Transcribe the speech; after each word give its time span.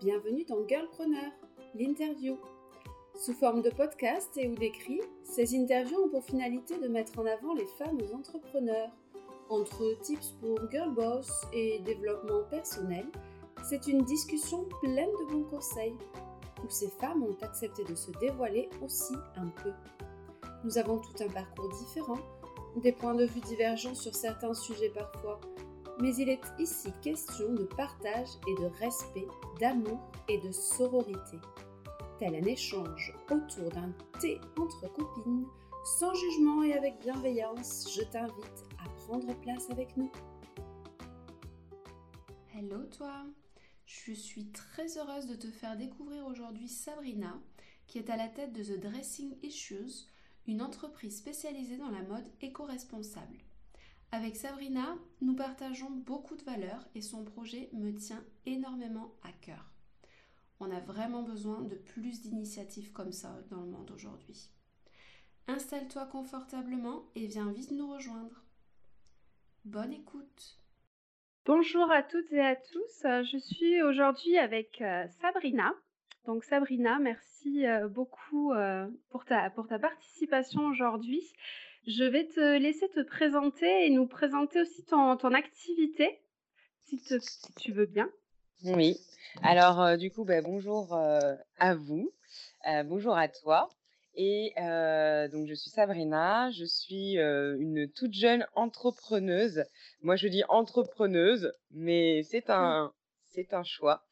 Bienvenue 0.00 0.44
dans 0.44 0.64
Girlpreneur, 0.64 1.32
l'interview. 1.74 2.38
Sous 3.16 3.32
forme 3.32 3.62
de 3.62 3.70
podcast 3.70 4.30
et 4.36 4.46
ou 4.46 4.54
d'écrit, 4.54 5.00
ces 5.24 5.58
interviews 5.58 6.04
ont 6.04 6.08
pour 6.08 6.22
finalité 6.22 6.78
de 6.78 6.86
mettre 6.86 7.18
en 7.18 7.26
avant 7.26 7.52
les 7.52 7.66
femmes 7.66 7.98
entrepreneurs. 8.14 8.92
Entre 9.48 9.98
tips 10.02 10.36
pour 10.40 10.56
girl 10.70 10.94
boss 10.94 11.28
et 11.52 11.80
développement 11.80 12.44
personnel, 12.48 13.06
c'est 13.68 13.88
une 13.88 14.04
discussion 14.04 14.68
pleine 14.80 15.10
de 15.10 15.32
bons 15.32 15.50
conseils, 15.50 15.96
où 16.64 16.68
ces 16.68 16.90
femmes 16.90 17.24
ont 17.24 17.36
accepté 17.42 17.82
de 17.82 17.96
se 17.96 18.12
dévoiler 18.20 18.70
aussi 18.84 19.14
un 19.34 19.48
peu. 19.64 19.72
Nous 20.62 20.78
avons 20.78 20.98
tout 20.98 21.24
un 21.24 21.28
parcours 21.28 21.70
différent, 21.70 22.20
des 22.76 22.92
points 22.92 23.16
de 23.16 23.24
vue 23.24 23.40
divergents 23.40 23.96
sur 23.96 24.14
certains 24.14 24.54
sujets 24.54 24.90
parfois, 24.90 25.40
mais 26.00 26.14
il 26.16 26.28
est 26.28 26.42
ici 26.58 26.92
question 27.02 27.52
de 27.54 27.64
partage 27.64 28.28
et 28.46 28.62
de 28.62 28.66
respect, 28.78 29.26
d'amour 29.60 30.00
et 30.28 30.38
de 30.38 30.52
sororité. 30.52 31.38
Tel 32.18 32.34
un 32.34 32.44
échange 32.44 33.14
autour 33.30 33.70
d'un 33.70 33.92
thé 34.20 34.40
entre 34.58 34.92
copines, 34.92 35.46
sans 35.84 36.14
jugement 36.14 36.62
et 36.62 36.74
avec 36.74 37.00
bienveillance, 37.00 37.92
je 37.94 38.02
t'invite 38.02 38.64
à 38.84 38.88
prendre 39.06 39.34
place 39.40 39.70
avec 39.70 39.96
nous. 39.96 40.10
Hello 42.54 42.84
toi 42.86 43.24
Je 43.86 44.12
suis 44.12 44.50
très 44.50 44.98
heureuse 44.98 45.26
de 45.26 45.34
te 45.34 45.48
faire 45.48 45.76
découvrir 45.76 46.26
aujourd'hui 46.26 46.68
Sabrina, 46.68 47.40
qui 47.86 47.98
est 47.98 48.10
à 48.10 48.16
la 48.16 48.28
tête 48.28 48.52
de 48.52 48.62
The 48.62 48.80
Dressing 48.80 49.36
Issues, 49.42 50.06
une 50.46 50.62
entreprise 50.62 51.18
spécialisée 51.18 51.76
dans 51.76 51.90
la 51.90 52.02
mode 52.02 52.28
éco-responsable. 52.40 53.38
Avec 54.10 54.36
Sabrina, 54.36 54.96
nous 55.20 55.34
partageons 55.34 55.90
beaucoup 55.90 56.34
de 56.34 56.42
valeurs 56.42 56.86
et 56.94 57.02
son 57.02 57.24
projet 57.24 57.68
me 57.74 57.92
tient 57.92 58.24
énormément 58.46 59.14
à 59.22 59.32
cœur. 59.32 59.70
On 60.60 60.70
a 60.70 60.80
vraiment 60.80 61.22
besoin 61.22 61.60
de 61.60 61.76
plus 61.76 62.22
d'initiatives 62.22 62.90
comme 62.92 63.12
ça 63.12 63.38
dans 63.50 63.60
le 63.60 63.70
monde 63.70 63.90
aujourd'hui. 63.90 64.48
Installe-toi 65.46 66.06
confortablement 66.06 67.04
et 67.14 67.26
viens 67.26 67.52
vite 67.52 67.70
nous 67.70 67.92
rejoindre. 67.92 68.44
Bonne 69.66 69.92
écoute. 69.92 70.58
Bonjour 71.44 71.90
à 71.90 72.02
toutes 72.02 72.32
et 72.32 72.40
à 72.40 72.56
tous. 72.56 73.02
Je 73.02 73.38
suis 73.38 73.82
aujourd'hui 73.82 74.38
avec 74.38 74.80
euh, 74.80 75.06
Sabrina. 75.20 75.74
Donc 76.26 76.44
Sabrina, 76.44 76.98
merci 76.98 77.66
euh, 77.66 77.88
beaucoup 77.88 78.52
euh, 78.52 78.86
pour 79.10 79.24
ta, 79.24 79.48
pour 79.50 79.66
ta 79.66 79.78
participation 79.78 80.66
aujourd'hui. 80.66 81.22
Je 81.88 82.04
vais 82.04 82.26
te 82.26 82.58
laisser 82.58 82.86
te 82.90 83.00
présenter 83.00 83.86
et 83.86 83.88
nous 83.88 84.06
présenter 84.06 84.60
aussi 84.60 84.84
ton, 84.84 85.16
ton 85.16 85.32
activité, 85.32 86.20
si, 86.84 87.02
tu 87.56 87.72
veux 87.72 87.86
bien. 87.86 88.10
Oui. 88.62 89.00
Alors, 89.42 89.80
euh, 89.80 89.96
du 89.96 90.10
coup, 90.10 90.26
bah, 90.26 90.42
bonjour 90.42 90.94
euh, 90.94 91.34
à 91.58 91.74
vous. 91.74 92.12
Euh, 92.68 92.82
bonjour 92.82 93.16
à 93.16 93.26
toi. 93.28 93.70
Et 94.16 94.52
donc, 95.32 95.46
je 95.46 95.54
suis 95.54 95.70
Sabrina. 95.70 96.50
Je 96.50 96.66
suis 96.66 97.14
une 97.14 97.90
toute 97.96 98.12
jeune 98.12 98.44
entrepreneuse. 98.54 99.64
Moi, 100.02 100.16
je 100.16 100.28
dis 100.28 100.42
entrepreneuse, 100.50 101.54
mais 101.70 102.22
c'est 102.24 102.50
un, 102.50 102.92
c'est 103.28 103.54
un 103.54 103.62
choix. 103.62 104.04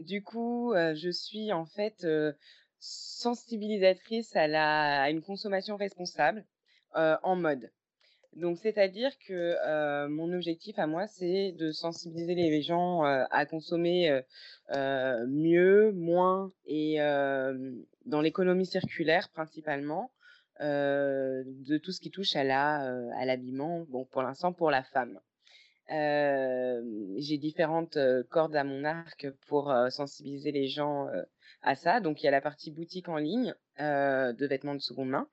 du 0.00 0.22
coup, 0.22 0.72
je 0.74 1.10
suis 1.10 1.52
en 1.52 1.66
fait 1.66 2.06
sensibilisatrice 2.84 4.36
à, 4.36 4.46
la, 4.46 5.10
une 5.10 5.22
consommation 5.22 5.76
responsable 5.76 6.44
euh, 6.96 7.16
en 7.22 7.36
mode. 7.36 7.70
Donc, 8.36 8.58
c'est-à-dire 8.58 9.12
que 9.26 9.32
euh, 9.32 10.08
mon 10.08 10.32
objectif 10.32 10.78
à 10.78 10.86
moi, 10.86 11.06
c'est 11.06 11.52
de 11.52 11.70
sensibiliser 11.70 12.34
les 12.34 12.62
gens 12.62 13.04
euh, 13.04 13.24
à 13.30 13.46
consommer 13.46 14.20
mieux, 14.70 15.92
moins 15.92 16.52
et 16.66 16.98
dans 18.06 18.20
l'économie 18.20 18.66
circulaire 18.66 19.28
principalement, 19.30 20.10
de 20.60 21.78
tout 21.78 21.92
ce 21.92 22.00
qui 22.00 22.10
touche 22.10 22.34
à 22.36 22.44
la 22.44 22.80
à 23.16 23.24
l'habillement. 23.24 23.86
Bon, 23.88 24.04
pour 24.04 24.22
l'instant, 24.22 24.52
pour 24.52 24.70
la 24.70 24.82
femme. 24.82 25.20
j'ai 25.88 27.38
différentes 27.38 27.98
cordes 28.30 28.56
à 28.56 28.64
mon 28.64 28.84
arc 28.84 29.28
pour 29.46 29.72
sensibiliser 29.90 30.50
les 30.50 30.66
gens 30.66 31.08
à 31.62 31.74
ça. 31.74 32.00
Donc 32.00 32.22
il 32.22 32.26
y 32.26 32.28
a 32.28 32.32
la 32.32 32.40
partie 32.40 32.70
boutique 32.70 33.08
en 33.08 33.16
ligne 33.16 33.54
euh, 33.80 34.32
de 34.32 34.46
vêtements 34.46 34.74
de 34.74 34.80
seconde 34.80 35.08
main. 35.08 35.28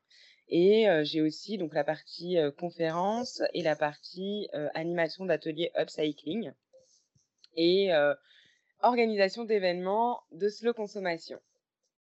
Et 0.48 0.90
euh, 0.90 1.04
j'ai 1.04 1.22
aussi 1.22 1.58
donc 1.58 1.74
la 1.74 1.84
partie 1.84 2.38
euh, 2.38 2.52
conférence 2.52 3.42
et 3.54 3.62
la 3.62 3.76
partie 3.76 4.48
animation 4.74 5.26
d'ateliers 5.26 5.72
upcycling 5.78 6.52
et 7.56 7.92
organisation 8.82 9.44
d'événements 9.44 10.22
de 10.32 10.48
slow 10.48 10.74
consommation. 10.74 11.40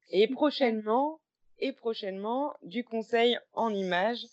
Et 0.10 0.28
prochainement, 0.28 1.20
et 1.60 1.74
prochainement, 1.74 2.56
du 2.64 2.84
conseil 2.84 3.38
en 3.54 3.74
images 3.74 4.26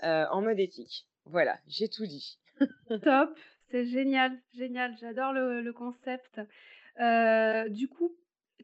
en 0.00 0.42
mode 0.42 0.58
éthique. 0.58 1.06
Voilà, 1.26 1.58
j'ai 1.68 1.88
tout 1.88 2.06
dit. 2.06 2.38
Top, 2.88 3.30
c'est 3.70 3.86
génial, 3.86 4.36
génial, 4.54 4.96
j'adore 5.00 5.32
le, 5.32 5.62
le, 5.62 5.72
concept. 5.72 6.40
du 7.70 7.88
coup, 7.88 8.16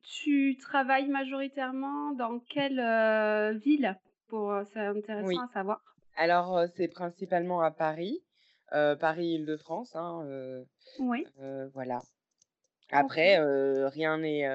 tu 0.04 0.56
travailles 0.60 1.08
majoritairement 1.08 2.12
dans 2.12 2.38
quelle 2.38 2.80
euh, 2.80 3.52
ville? 3.52 3.96
Pour 4.28 4.52
euh, 4.52 4.64
c'est 4.72 4.80
intéressant 4.80 5.42
à 5.42 5.48
savoir. 5.52 5.80
Alors 6.16 6.64
c'est 6.76 6.88
principalement 6.88 7.60
à 7.60 7.70
Paris, 7.70 8.20
Paris-Île-de-France. 8.70 9.96
Hein, 9.96 10.24
oui. 11.00 11.26
voilà. 11.74 12.00
Après, 12.90 13.38
rien 13.88 14.18
n'est 14.18 14.46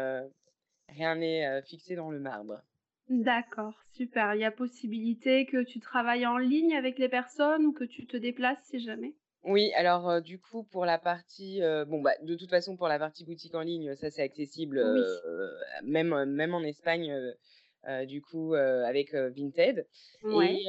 rien 0.87 1.15
n'est 1.15 1.61
fixé 1.63 1.95
dans 1.95 2.11
le 2.11 2.19
marbre. 2.19 2.61
D'accord, 3.09 3.73
super. 3.93 4.35
Il 4.35 4.41
y 4.41 4.45
a 4.45 4.51
possibilité 4.51 5.45
que 5.47 5.63
tu 5.63 5.79
travailles 5.79 6.27
en 6.27 6.37
ligne 6.37 6.75
avec 6.75 6.99
les 6.99 7.09
personnes 7.09 7.65
ou 7.65 7.73
que 7.73 7.83
tu 7.83 8.05
te 8.05 8.15
déplaces 8.15 8.63
si 8.63 8.79
jamais? 8.79 9.15
Oui, 9.45 9.71
alors 9.73 10.21
du 10.21 10.37
coup 10.39 10.63
pour 10.63 10.85
la 10.85 10.97
partie, 10.97 11.61
bon 11.87 12.01
bah 12.01 12.11
de 12.21 12.35
toute 12.35 12.49
façon 12.49 12.75
pour 12.75 12.87
la 12.87 12.99
partie 12.99 13.23
boutique 13.23 13.55
en 13.55 13.61
ligne, 13.61 13.95
ça 13.95 14.09
c'est 14.11 14.21
accessible 14.21 14.83
même 15.83 16.25
même 16.25 16.53
en 16.53 16.61
Espagne 16.61 17.17
du 18.07 18.21
coup 18.21 18.53
avec 18.53 19.13
Vinted. 19.15 19.87
Et 20.29 20.65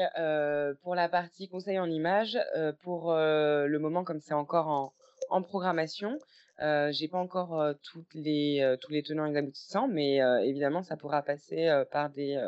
pour 0.83 0.95
la 0.95 1.09
partie 1.09 1.49
conseil 1.49 1.79
en 1.81 1.91
images, 1.91 2.39
pour 2.83 3.13
le 3.13 3.79
moment 3.79 4.05
comme 4.05 4.21
c'est 4.21 4.35
encore 4.35 4.69
en, 4.69 4.93
en 5.31 5.43
programmation, 5.43 6.19
j'ai 6.61 7.09
pas 7.09 7.19
encore 7.19 7.75
toutes 7.83 8.15
les 8.15 8.77
tous 8.81 8.93
les 8.93 9.03
tenants 9.03 9.27
et 9.27 9.37
aboutissants, 9.37 9.89
mais 9.89 10.21
évidemment 10.47 10.83
ça 10.85 10.97
pourra 10.97 11.23
passer 11.23 11.69
par 11.91 12.09
des 12.11 12.41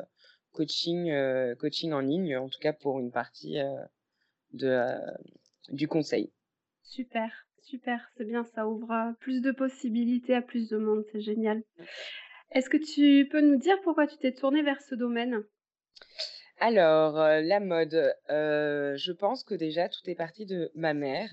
coaching 0.53 1.13
coaching 1.57 1.93
en 1.93 2.01
ligne, 2.01 2.37
en 2.37 2.49
tout 2.49 2.61
cas 2.61 2.73
pour 2.73 3.01
une 3.01 3.11
partie 3.11 3.59
de 4.53 4.97
du 5.71 5.89
conseil. 5.89 6.31
Super, 6.83 7.31
super, 7.63 8.11
c'est 8.17 8.25
bien, 8.25 8.45
ça 8.45 8.67
ouvre 8.67 9.15
plus 9.21 9.41
de 9.41 9.53
possibilités 9.53 10.35
à 10.35 10.43
plus 10.43 10.69
de 10.69 10.77
monde, 10.77 11.05
c'est 11.13 11.21
génial. 11.21 11.63
Est-ce 12.51 12.69
que 12.69 12.77
tu 12.77 13.29
peux 13.31 13.41
nous 13.41 13.57
dire 13.57 13.81
pourquoi 13.83 14.07
tu 14.07 14.17
t'es 14.19 14.33
tournée 14.33 14.63
vers 14.63 14.81
ce 14.83 14.95
domaine? 14.95 15.43
Alors, 16.61 17.19
euh, 17.19 17.41
la 17.41 17.61
mode, 17.61 18.15
euh, 18.31 18.95
je 18.97 19.11
pense 19.11 19.43
que 19.43 19.55
déjà 19.55 19.89
tout 19.89 20.09
est 20.09 20.15
parti 20.15 20.47
de 20.47 20.71
ma 20.75 20.95
mère, 20.95 21.29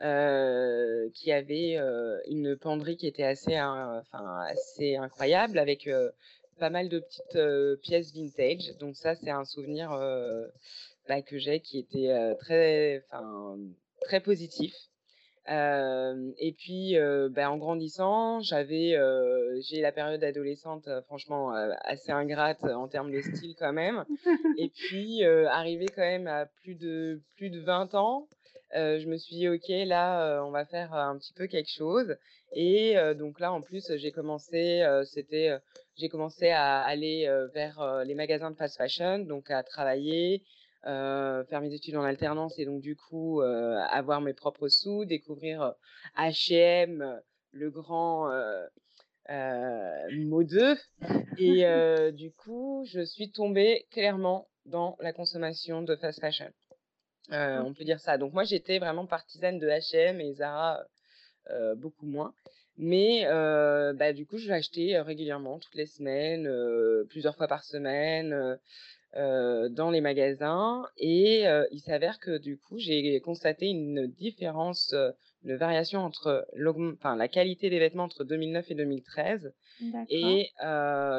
euh, 0.00 1.10
qui 1.14 1.30
avait 1.32 1.78
une 2.26 2.56
penderie 2.56 2.96
qui 2.96 3.06
était 3.06 3.24
assez, 3.24 3.60
enfin, 3.60 4.46
assez 4.48 4.96
incroyable, 4.96 5.58
avec 5.58 5.90
pas 6.58 6.70
mal 6.70 6.88
de 6.88 7.00
petites 7.00 7.80
pièces 7.82 8.14
vintage. 8.14 8.76
Donc 8.78 8.96
ça, 8.96 9.14
c'est 9.14 9.30
un 9.30 9.44
souvenir 9.44 9.90
bah, 11.12 11.20
que 11.20 11.36
j'ai 11.36 11.60
qui 11.60 11.78
était 11.78 12.34
très, 12.40 13.04
enfin, 13.10 13.58
très 14.00 14.20
positif. 14.20 14.74
et 15.46 16.54
puis, 16.56 16.96
bah, 17.30 17.50
en 17.50 17.58
grandissant, 17.58 18.40
j'avais, 18.40 18.96
j'ai 19.68 19.82
la 19.82 19.92
période 19.92 20.24
adolescente, 20.24 20.88
franchement, 21.06 21.50
assez 21.82 22.12
ingrate 22.12 22.64
en 22.64 22.88
termes 22.88 23.12
de 23.12 23.20
style 23.20 23.54
quand 23.58 23.74
même. 23.74 24.06
Et 24.56 24.68
puis, 24.74 25.22
arrivé 25.24 25.86
quand 25.94 26.02
même 26.02 26.26
à 26.26 26.46
plus 26.46 26.76
de 26.76 27.20
plus 27.36 27.50
de 27.50 27.60
20 27.60 27.94
ans, 27.94 28.26
je 28.74 29.06
me 29.06 29.18
suis 29.18 29.36
dit 29.36 29.48
ok, 29.48 29.68
là, 29.86 30.42
on 30.46 30.50
va 30.50 30.64
faire 30.64 30.94
un 30.94 31.18
petit 31.18 31.34
peu 31.34 31.46
quelque 31.46 31.70
chose. 31.70 32.16
Et 32.54 32.96
donc 33.18 33.38
là, 33.38 33.52
en 33.52 33.60
plus, 33.60 33.92
j'ai 33.96 34.12
commencé, 34.12 34.82
c'était, 35.04 35.58
j'ai 35.96 36.08
commencé 36.08 36.48
à 36.48 36.80
aller 36.80 37.28
vers 37.52 38.02
les 38.06 38.14
magasins 38.14 38.50
de 38.50 38.56
fast 38.56 38.78
fashion, 38.78 39.18
donc 39.18 39.50
à 39.50 39.62
travailler, 39.62 40.42
euh, 40.86 41.44
faire 41.44 41.60
mes 41.60 41.72
études 41.72 41.94
en 41.96 42.02
alternance 42.02 42.58
et 42.58 42.64
donc 42.64 42.80
du 42.80 42.96
coup 42.96 43.40
euh, 43.40 43.78
avoir 43.88 44.20
mes 44.20 44.34
propres 44.34 44.68
sous, 44.68 45.04
découvrir 45.04 45.74
H&M, 46.16 47.20
le 47.52 47.70
grand 47.70 48.28
mot 49.28 50.42
2 50.42 50.76
et 51.38 52.12
du 52.12 52.32
coup 52.32 52.84
je 52.88 53.00
suis 53.04 53.30
tombée 53.30 53.86
clairement 53.92 54.48
dans 54.66 54.96
la 55.00 55.12
consommation 55.12 55.82
de 55.82 55.94
fast 55.94 56.20
fashion. 56.20 56.50
On 57.30 57.72
peut 57.74 57.84
dire 57.84 58.00
ça. 58.00 58.18
Donc 58.18 58.32
moi 58.32 58.42
j'étais 58.42 58.80
vraiment 58.80 59.06
partisane 59.06 59.60
de 59.60 59.68
H&M 59.68 60.20
et 60.20 60.32
Zara 60.32 60.84
beaucoup 61.76 62.06
moins. 62.06 62.34
Mais 62.76 63.24
bah, 63.94 64.12
du 64.12 64.26
coup, 64.26 64.38
je 64.38 64.50
acheter 64.50 64.98
régulièrement, 64.98 65.60
toutes 65.60 65.76
les 65.76 65.86
semaines, 65.86 66.50
plusieurs 67.08 67.36
fois 67.36 67.46
par 67.46 67.62
semaine, 67.62 68.58
dans 69.14 69.90
les 69.90 70.00
magasins. 70.00 70.84
Et 70.96 71.44
il 71.70 71.80
s'avère 71.80 72.18
que 72.18 72.38
du 72.38 72.58
coup, 72.58 72.78
j'ai 72.78 73.20
constaté 73.20 73.66
une 73.66 74.06
différence, 74.06 74.94
une 75.44 75.56
variation 75.56 76.00
entre 76.00 76.46
enfin, 76.98 77.16
la 77.16 77.28
qualité 77.28 77.68
des 77.70 77.78
vêtements 77.78 78.04
entre 78.04 78.24
2009 78.24 78.70
et 78.70 78.74
2013 78.74 79.52
et 80.08 80.50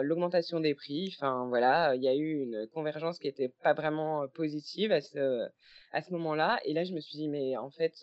l'augmentation 0.02 0.60
des 0.60 0.74
prix. 0.76 1.14
Enfin 1.16 1.46
voilà, 1.50 1.96
il 1.96 2.04
y 2.04 2.08
a 2.08 2.16
eu 2.16 2.42
une 2.42 2.68
convergence 2.74 3.20
qui 3.20 3.28
n'était 3.28 3.54
pas 3.64 3.74
vraiment 3.74 4.28
positive 4.30 4.92
à 4.92 5.02
ce, 5.02 5.48
à 5.92 6.02
ce 6.02 6.12
moment-là. 6.14 6.60
Et 6.66 6.74
là, 6.74 6.84
je 6.84 6.94
me 6.94 7.00
suis 7.00 7.18
dit, 7.18 7.28
mais 7.28 7.58
en 7.58 7.70
fait, 7.70 7.94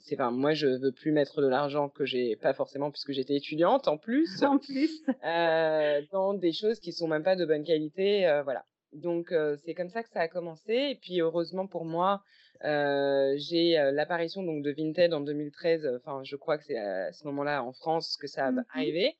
c'est 0.00 0.14
enfin, 0.14 0.30
moi 0.30 0.54
je 0.54 0.66
veux 0.66 0.92
plus 0.92 1.12
mettre 1.12 1.42
de 1.42 1.48
l'argent 1.48 1.88
que 1.88 2.04
j'ai 2.04 2.36
pas 2.36 2.54
forcément 2.54 2.90
puisque 2.90 3.12
j'étais 3.12 3.36
étudiante 3.36 3.88
en 3.88 3.98
plus. 3.98 4.28
En 4.42 4.58
plus. 4.58 5.02
Euh, 5.24 6.00
dans 6.12 6.34
des 6.34 6.52
choses 6.52 6.80
qui 6.80 6.92
sont 6.92 7.08
même 7.08 7.22
pas 7.22 7.36
de 7.36 7.44
bonne 7.44 7.64
qualité 7.64 8.26
euh, 8.26 8.42
voilà. 8.42 8.64
Donc 8.92 9.32
euh, 9.32 9.56
c'est 9.64 9.74
comme 9.74 9.90
ça 9.90 10.02
que 10.02 10.08
ça 10.10 10.20
a 10.20 10.28
commencé. 10.28 10.72
Et 10.72 10.98
puis 11.00 11.20
heureusement 11.20 11.66
pour 11.66 11.84
moi 11.84 12.22
j'ai 12.62 13.74
l'apparition 13.92 14.42
donc 14.42 14.64
de 14.64 14.72
Vinted 14.72 15.14
en 15.14 15.20
2013 15.20 15.88
enfin 15.96 16.24
je 16.24 16.34
crois 16.34 16.58
que 16.58 16.64
c'est 16.64 16.78
à 16.78 17.12
ce 17.12 17.24
moment-là 17.26 17.62
en 17.62 17.72
France 17.72 18.16
que 18.16 18.26
ça 18.26 18.50
va 18.50 18.50
mmh 18.50 18.64
arriver 18.74 19.16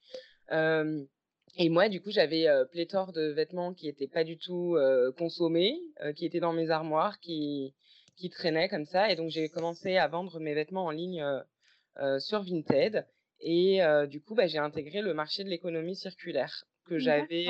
et 1.60 1.70
moi, 1.70 1.88
du 1.88 2.00
coup, 2.00 2.10
j'avais 2.10 2.46
pléthore 2.70 3.12
de 3.12 3.32
vêtements 3.32 3.74
qui 3.74 3.88
étaient 3.88 4.06
pas 4.06 4.22
du 4.22 4.38
tout 4.38 4.76
consommés, 5.16 5.80
qui 6.14 6.24
étaient 6.24 6.40
dans 6.40 6.52
mes 6.52 6.70
armoires, 6.70 7.18
qui 7.20 7.74
qui 8.18 8.30
traînaient 8.30 8.68
comme 8.68 8.84
ça. 8.84 9.10
Et 9.10 9.16
donc, 9.16 9.30
j'ai 9.30 9.48
commencé 9.48 9.96
à 9.96 10.08
vendre 10.08 10.40
mes 10.40 10.54
vêtements 10.54 10.86
en 10.86 10.90
ligne 10.90 11.24
sur 12.18 12.42
Vinted. 12.42 13.06
Et 13.40 13.80
du 14.08 14.20
coup, 14.20 14.34
bah, 14.34 14.46
j'ai 14.46 14.58
intégré 14.58 15.00
le 15.00 15.14
marché 15.14 15.44
de 15.44 15.48
l'économie 15.48 15.96
circulaire 15.96 16.64
que 16.86 16.98
j'avais 16.98 17.46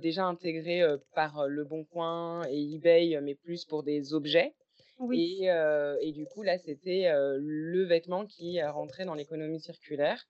déjà 0.00 0.24
intégré 0.24 0.84
par 1.14 1.48
Le 1.48 1.64
Bon 1.64 1.84
Coin 1.84 2.46
et 2.48 2.74
eBay, 2.74 3.18
mais 3.22 3.34
plus 3.34 3.64
pour 3.64 3.82
des 3.82 4.14
objets. 4.14 4.54
Oui. 4.98 5.40
Et, 5.42 6.08
et, 6.08 6.12
du 6.12 6.26
coup, 6.26 6.42
là, 6.42 6.58
c'était 6.58 7.10
le 7.38 7.84
vêtement 7.84 8.26
qui 8.26 8.62
rentrait 8.62 9.04
dans 9.04 9.14
l'économie 9.14 9.60
circulaire. 9.60 10.22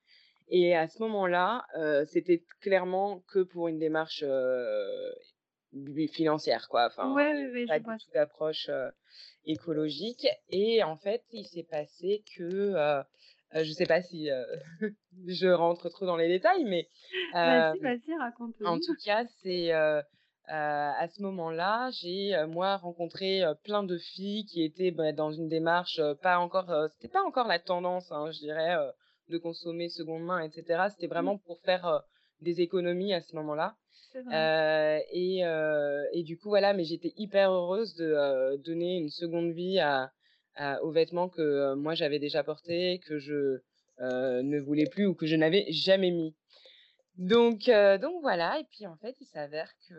Et 0.51 0.75
à 0.75 0.89
ce 0.89 1.03
moment-là, 1.03 1.67
c'était 2.07 2.43
clairement 2.61 3.23
que 3.29 3.41
pour 3.41 3.69
une 3.69 3.79
démarche 3.79 4.25
financière, 6.13 6.69
quoi. 6.69 6.87
Enfin, 6.87 7.13
ouais, 7.15 7.67
pas 7.67 7.79
du 7.79 7.85
tout 7.85 8.11
d'approche 8.15 8.71
écologique. 9.45 10.27
Et 10.51 10.83
en 10.83 10.97
fait, 10.97 11.23
il 11.33 11.47
s'est 11.47 11.67
passé 11.69 12.23
que, 12.37 13.03
je 13.55 13.73
sais 13.73 13.87
pas 13.87 14.03
si 14.03 14.29
je 15.27 15.49
rentre 15.49 15.89
trop 15.89 16.07
dans 16.07 16.17
les 16.17 16.29
détails, 16.29 16.65
mais 16.65 16.89
vas-y, 17.33 17.79
vas-y, 17.81 18.15
raconte. 18.19 18.55
En 18.65 18.79
tout 18.79 18.97
cas, 19.05 19.25
c'est 19.43 19.73
à 19.73 21.09
ce 21.09 21.23
moment-là, 21.23 21.91
j'ai 21.91 22.35
moi 22.49 22.77
rencontré 22.77 23.43
plein 23.65 23.83
de 23.83 23.99
filles 23.99 24.45
qui 24.47 24.63
étaient 24.63 24.91
bah, 24.91 25.13
dans 25.13 25.31
une 25.31 25.49
démarche 25.49 26.01
pas 26.23 26.39
encore, 26.39 26.73
c'était 26.95 27.13
pas 27.13 27.23
encore 27.23 27.47
la 27.47 27.59
tendance, 27.59 28.11
hein, 28.11 28.31
je 28.31 28.39
dirais, 28.39 28.77
de 29.29 29.39
consommer 29.39 29.89
seconde 29.89 30.25
main, 30.25 30.41
etc. 30.41 30.87
C'était 30.91 31.07
mmh. 31.07 31.11
vraiment 31.11 31.39
pour 31.39 31.61
faire 31.61 32.03
des 32.41 32.61
économies 32.61 33.13
à 33.13 33.21
ce 33.21 33.35
moment-là. 33.37 33.77
Euh, 34.17 34.99
et, 35.13 35.45
euh, 35.45 36.05
et, 36.13 36.23
du 36.23 36.39
coup, 36.39 36.49
voilà, 36.49 36.73
mais 36.73 36.85
j'étais 36.85 37.13
hyper 37.17 37.51
heureuse 37.53 37.95
de 37.95 38.05
euh, 38.05 38.57
donner 38.57 38.97
une 38.97 39.11
seconde 39.11 39.53
vie 39.53 39.79
à, 39.79 40.11
aux 40.83 40.91
vêtements 40.91 41.29
que 41.29 41.75
moi 41.75 41.95
j'avais 41.95 42.19
déjà 42.19 42.43
portés, 42.43 43.01
que 43.07 43.19
je 43.19 43.61
ne 44.01 44.59
voulais 44.59 44.87
plus 44.87 45.07
ou 45.07 45.15
que 45.15 45.27
je 45.27 45.37
n'avais 45.37 45.67
jamais 45.71 46.11
mis. 46.11 46.35
Donc, 47.17 47.71
donc 48.01 48.21
voilà, 48.23 48.59
et 48.59 48.65
puis 48.65 48.85
en 48.87 48.97
fait, 48.97 49.15
il 49.21 49.27
s'avère 49.27 49.71
que, 49.89 49.95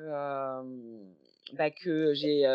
bah, 1.54 1.72
que 1.72 2.14
j'ai 2.14 2.46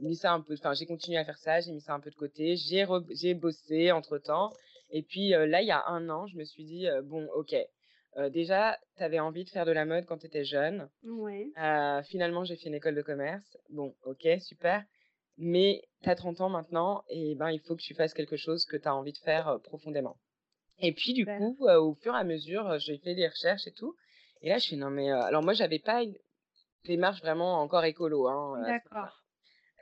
mis 0.00 0.14
ça 0.14 0.32
un 0.32 0.42
peu, 0.42 0.54
enfin, 0.54 0.74
j'ai 0.74 0.86
continué 0.86 1.18
à 1.18 1.24
faire 1.24 1.38
ça, 1.38 1.60
j'ai 1.60 1.72
mis 1.72 1.80
ça 1.80 1.94
un 1.94 2.00
peu 2.00 2.10
de 2.10 2.14
côté, 2.14 2.54
j'ai, 2.54 2.86
j'ai 3.10 3.34
bossé 3.34 3.90
entre 3.90 4.18
temps. 4.18 4.52
Et 4.90 5.02
puis 5.02 5.30
là, 5.30 5.60
il 5.60 5.66
y 5.66 5.72
a 5.72 5.84
un 5.88 6.08
an, 6.10 6.28
je 6.28 6.36
me 6.36 6.44
suis 6.44 6.64
dit, 6.64 6.86
bon, 7.02 7.26
ok, 7.34 7.56
déjà, 8.30 8.78
tu 8.96 9.02
avais 9.02 9.18
envie 9.18 9.44
de 9.44 9.50
faire 9.50 9.66
de 9.66 9.72
la 9.72 9.84
mode 9.84 10.06
quand 10.06 10.18
tu 10.18 10.26
étais 10.26 10.44
jeune. 10.44 10.88
Ouais. 11.04 11.50
finalement, 12.04 12.44
j'ai 12.44 12.56
fait 12.56 12.68
une 12.68 12.74
école 12.74 12.94
de 12.94 13.02
commerce. 13.02 13.56
Bon, 13.70 13.94
ok, 14.04 14.26
super. 14.40 14.84
Mais 15.36 15.82
tu 16.02 16.08
as 16.08 16.14
30 16.14 16.40
ans 16.42 16.48
maintenant 16.48 17.02
et 17.08 17.34
ben, 17.34 17.50
il 17.50 17.60
faut 17.60 17.74
que 17.74 17.82
tu 17.82 17.94
fasses 17.94 18.14
quelque 18.14 18.36
chose 18.36 18.64
que 18.66 18.76
tu 18.76 18.86
as 18.86 18.94
envie 18.94 19.12
de 19.12 19.18
faire 19.18 19.58
profondément. 19.64 20.16
Et 20.78 20.92
puis, 20.92 21.12
du 21.12 21.26
coup, 21.26 21.56
au 21.68 21.94
fur 21.94 22.14
et 22.14 22.18
à 22.18 22.24
mesure, 22.24 22.78
j'ai 22.78 22.98
fait 22.98 23.14
des 23.14 23.28
recherches 23.28 23.66
et 23.66 23.72
tout. 23.72 23.94
Et 24.42 24.48
là, 24.48 24.58
je 24.58 24.64
suis 24.64 24.76
non, 24.76 24.90
mais. 24.90 25.10
alors, 25.10 25.42
moi, 25.42 25.54
j'avais 25.54 25.78
pas 25.78 26.02
une 26.02 26.14
démarche 26.84 27.20
vraiment 27.20 27.60
encore 27.60 27.84
écolo. 27.84 28.28
Hein, 28.28 28.62
D'accord. 28.66 29.24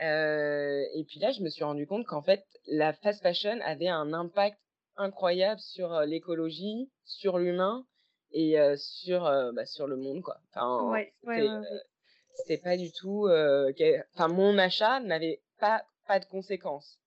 et 0.00 1.04
puis 1.08 1.18
là, 1.20 1.32
je 1.32 1.42
me 1.42 1.48
suis 1.50 1.64
rendu 1.64 1.86
compte 1.86 2.06
qu'en 2.06 2.22
fait, 2.22 2.44
la 2.66 2.92
fast 2.92 3.22
fashion 3.22 3.58
avait 3.62 3.88
un 3.88 4.12
impact 4.12 4.58
incroyable 4.96 5.60
sur 5.60 6.00
l'écologie, 6.02 6.90
sur 7.04 7.38
l'humain 7.38 7.84
et 8.32 8.56
sur, 8.76 9.22
bah, 9.54 9.66
sur 9.66 9.86
le 9.86 9.96
monde, 9.96 10.22
quoi. 10.22 10.38
Enfin, 10.50 10.90
ouais, 10.90 11.12
c'était 12.34 12.58
pas 12.58 12.76
du 12.76 12.90
tout. 12.92 13.28
Enfin, 14.14 14.28
mon 14.28 14.58
achat 14.58 15.00
n'avait 15.00 15.40
pas, 15.58 15.84
pas 16.06 16.18
de 16.18 16.24
conséquences. 16.24 16.98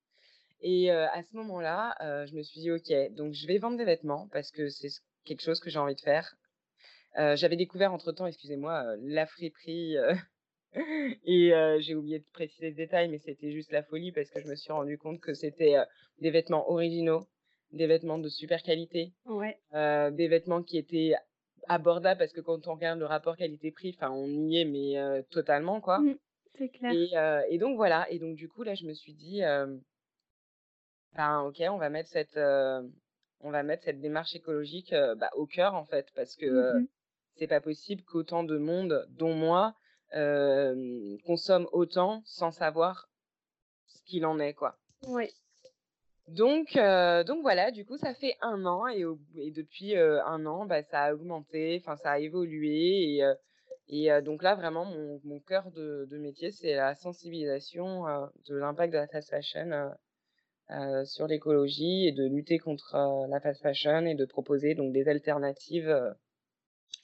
Et 0.61 0.91
à 0.91 1.21
ce 1.23 1.35
moment-là, 1.37 1.95
je 2.25 2.35
me 2.35 2.43
suis 2.43 2.61
dit, 2.61 2.71
OK, 2.71 2.91
donc 3.15 3.33
je 3.33 3.47
vais 3.47 3.57
vendre 3.57 3.77
des 3.77 3.85
vêtements 3.85 4.27
parce 4.31 4.51
que 4.51 4.69
c'est 4.69 4.89
quelque 5.25 5.41
chose 5.41 5.59
que 5.59 5.69
j'ai 5.69 5.79
envie 5.79 5.95
de 5.95 6.01
faire. 6.01 6.35
J'avais 7.15 7.55
découvert 7.55 7.93
entre-temps, 7.93 8.27
excusez-moi, 8.27 8.95
la 9.01 9.25
friperie. 9.25 9.97
et 11.25 11.51
j'ai 11.79 11.95
oublié 11.95 12.19
de 12.19 12.25
préciser 12.33 12.69
le 12.69 12.75
détail, 12.75 13.09
mais 13.09 13.19
c'était 13.19 13.51
juste 13.51 13.71
la 13.71 13.83
folie 13.83 14.11
parce 14.11 14.29
que 14.29 14.41
je 14.41 14.47
me 14.47 14.55
suis 14.55 14.71
rendu 14.71 14.97
compte 14.97 15.19
que 15.21 15.33
c'était 15.33 15.75
des 16.19 16.31
vêtements 16.31 16.69
originaux, 16.69 17.27
des 17.71 17.87
vêtements 17.87 18.17
de 18.17 18.29
super 18.29 18.61
qualité, 18.63 19.13
ouais. 19.25 19.57
euh, 19.73 20.11
des 20.11 20.27
vêtements 20.27 20.63
qui 20.63 20.77
étaient 20.77 21.13
abordables 21.67 22.19
parce 22.19 22.33
que 22.33 22.41
quand 22.41 22.67
on 22.67 22.75
regarde 22.75 22.99
le 22.99 23.05
rapport 23.05 23.37
qualité-prix, 23.37 23.95
enfin 23.97 24.11
on 24.11 24.27
y 24.27 24.61
est 24.61 24.65
mais 24.65 24.97
euh, 24.97 25.21
totalement 25.31 25.81
quoi. 25.81 25.99
Mmh, 25.99 26.17
c'est 26.57 26.69
clair. 26.69 26.91
Et, 26.93 27.17
euh, 27.17 27.41
et, 27.49 27.57
donc 27.57 27.75
voilà, 27.75 28.09
et 28.11 28.19
donc 28.19 28.35
du 28.35 28.47
coup 28.47 28.63
là 28.63 28.75
je 28.75 28.85
me 28.85 28.93
suis 28.93 29.13
dit, 29.13 29.41
ben 31.15 31.41
ok 31.41 31.61
on 31.69 31.77
va 31.77 31.89
mettre 31.89 32.09
cette, 32.09 32.37
on 32.37 33.51
va 33.51 33.63
mettre 33.63 33.83
cette 33.83 33.99
démarche 33.99 34.35
écologique 34.35 34.93
bah, 35.17 35.29
au 35.35 35.45
cœur 35.45 35.73
en 35.73 35.85
fait 35.85 36.07
parce 36.15 36.35
que 36.35 36.79
mmh 36.79 36.87
c'est 37.37 37.47
pas 37.47 37.59
possible 37.59 38.01
qu'autant 38.03 38.45
de 38.45 38.57
monde, 38.57 39.05
dont 39.09 39.33
moi, 39.33 39.75
consomme 41.25 41.67
autant 41.73 42.21
sans 42.23 42.51
savoir 42.51 43.09
ce 43.87 44.01
qu'il 44.03 44.25
en 44.25 44.39
est 44.39 44.53
quoi. 44.53 44.77
Oui. 45.07 45.29
Donc, 46.27 46.73
donc 46.75 47.41
voilà, 47.41 47.71
du 47.71 47.85
coup, 47.85 47.97
ça 47.97 48.13
fait 48.13 48.35
un 48.41 48.65
an 48.65 48.87
et, 48.87 49.03
depuis 49.51 49.95
un 49.95 50.45
an, 50.45 50.65
bah, 50.65 50.83
ça 50.83 51.03
a 51.03 51.13
augmenté, 51.13 51.79
ça 51.79 51.95
a 52.03 52.19
évolué. 52.19 53.21
Et, 53.87 54.09
donc 54.23 54.41
là, 54.41 54.55
vraiment, 54.55 54.85
mon, 54.85 55.21
mon 55.23 55.39
cœur 55.39 55.71
de, 55.71 56.07
de 56.09 56.17
métier, 56.17 56.51
c'est 56.51 56.75
la 56.75 56.95
sensibilisation 56.95 58.05
de 58.47 58.55
l'impact 58.55 58.93
de 58.93 58.97
la 58.97 59.07
fast 59.07 59.29
fashion 59.29 59.91
sur 61.05 61.27
l'écologie 61.27 62.07
et 62.07 62.11
de 62.11 62.25
lutter 62.25 62.57
contre 62.57 63.27
la 63.29 63.39
fast 63.39 63.61
fashion 63.61 64.05
et 64.05 64.15
de 64.15 64.25
proposer 64.25 64.73
donc 64.73 64.93
des 64.93 65.07
alternatives 65.07 66.15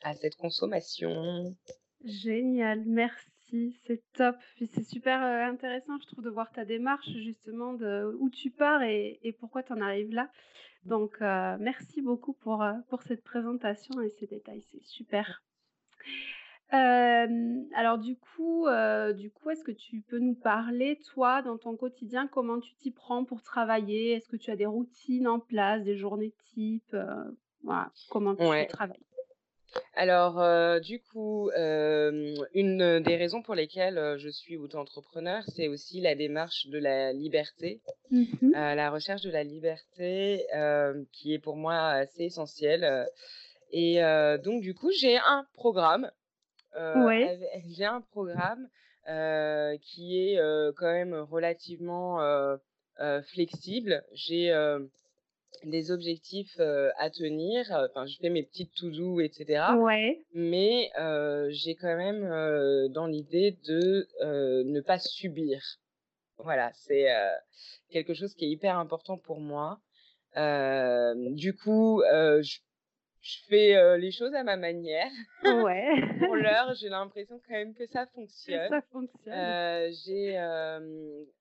à 0.03 0.13
cette 0.15 0.35
consommation. 0.35 1.55
Génial, 2.03 2.83
merci 2.85 3.30
c'est 3.85 4.01
top. 4.13 4.35
Puis 4.55 4.67
c'est 4.67 4.83
super 4.83 5.21
intéressant, 5.21 5.97
je 5.99 6.07
trouve, 6.07 6.23
de 6.23 6.29
voir 6.29 6.51
ta 6.51 6.65
démarche 6.65 7.09
justement 7.09 7.73
de 7.73 8.15
où 8.19 8.29
tu 8.29 8.49
pars 8.49 8.83
et, 8.83 9.35
pourquoi 9.39 9.63
tu 9.63 9.73
en 9.73 9.81
arrives 9.81 10.13
là. 10.13 10.29
Donc, 10.85 11.17
merci 11.19 12.01
beaucoup 12.01 12.33
pour, 12.33 12.65
pour 12.89 13.03
cette 13.03 13.23
présentation 13.23 14.01
et 14.01 14.09
ces 14.09 14.27
détails, 14.27 14.63
c'est 14.71 14.83
super. 14.83 15.43
alors 16.71 17.97
du 17.99 18.17
coup, 18.17 18.67
du 19.15 19.31
coup, 19.31 19.49
est-ce 19.49 19.63
que 19.63 19.71
tu 19.71 20.01
peux 20.01 20.19
nous 20.19 20.35
parler, 20.35 20.99
toi, 21.13 21.41
dans 21.41 21.57
ton 21.57 21.75
quotidien, 21.75 22.27
comment 22.27 22.59
tu 22.59 22.73
t'y 22.75 22.91
prends 22.91 23.25
pour 23.25 23.41
travailler? 23.43 24.13
Est-ce 24.13 24.29
que 24.29 24.37
tu 24.37 24.51
as 24.51 24.55
des 24.55 24.65
routines 24.65 25.27
en 25.27 25.39
place, 25.39 25.83
des 25.83 25.97
journées 25.97 26.33
type 26.53 26.95
voilà, 27.63 27.91
comment 28.09 28.35
tu 28.35 28.67
travailles? 28.67 28.99
Alors, 29.93 30.81
du 30.81 30.99
coup, 30.99 31.49
une 31.55 32.99
des 33.03 33.15
raisons 33.15 33.41
pour 33.41 33.55
lesquelles 33.55 34.15
je 34.17 34.29
suis 34.29 34.57
auto-entrepreneur, 34.57 35.43
c'est 35.47 35.67
aussi 35.67 36.01
la 36.01 36.15
démarche 36.15 36.67
de 36.67 36.77
la 36.77 37.13
liberté, 37.13 37.81
mmh 38.09 38.51
la 38.53 38.89
recherche 38.89 39.21
de 39.21 39.31
la 39.31 39.43
liberté, 39.43 40.45
qui 41.11 41.33
est 41.33 41.39
pour 41.39 41.55
moi 41.55 41.75
assez 41.89 42.23
essentielle. 42.23 43.07
Et 43.71 44.01
donc, 44.43 44.61
du 44.61 44.73
coup, 44.73 44.91
j'ai 44.91 45.17
un 45.17 45.45
programme. 45.53 46.09
Ouais. 46.75 47.39
j'ai 47.69 47.85
un 47.85 48.01
programme 48.01 48.67
qui 49.81 50.19
est 50.19 50.39
quand 50.75 50.91
même 50.91 51.13
relativement 51.13 52.19
flexible. 53.23 54.03
J'ai 54.13 54.51
des 55.63 55.91
objectifs 55.91 56.59
à 56.59 57.09
tenir. 57.09 57.65
Enfin, 57.71 58.05
je 58.05 58.17
fais 58.17 58.29
mes 58.29 58.43
petites 58.43 58.73
to-do, 58.75 59.19
etc. 59.19 59.63
Ouais. 59.77 60.19
Mais 60.33 60.91
j'ai 61.49 61.75
quand 61.75 61.95
même 61.95 62.89
dans 62.89 63.07
l'idée 63.07 63.57
de 63.67 64.07
ne 64.63 64.81
pas 64.81 64.99
subir. 64.99 65.61
Voilà, 66.37 66.71
c'est 66.73 67.07
quelque 67.91 68.13
chose 68.13 68.33
qui 68.33 68.45
est 68.45 68.49
hyper 68.49 68.77
important 68.77 69.17
pour 69.17 69.39
moi. 69.39 69.79
du 70.35 71.55
coup, 71.55 72.01
je, 72.09 72.59
je, 73.21 73.37
fais 73.47 73.97
les 73.97 74.11
choses 74.11 74.33
à 74.33 74.43
ma 74.43 74.57
manière. 74.57 75.11
Ouais. 75.43 75.91
pour 76.19 76.35
l'heure, 76.35 76.73
j'ai 76.79 76.89
l'impression 76.89 77.39
quand 77.47 77.53
même 77.53 77.75
que 77.75 77.85
ça 77.87 78.07
fonctionne. 78.07 78.69
Ça 78.69 78.81
fonctionne. 78.91 79.91
j'ai 80.05 80.39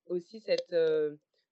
aussi 0.06 0.40
cette 0.40 0.74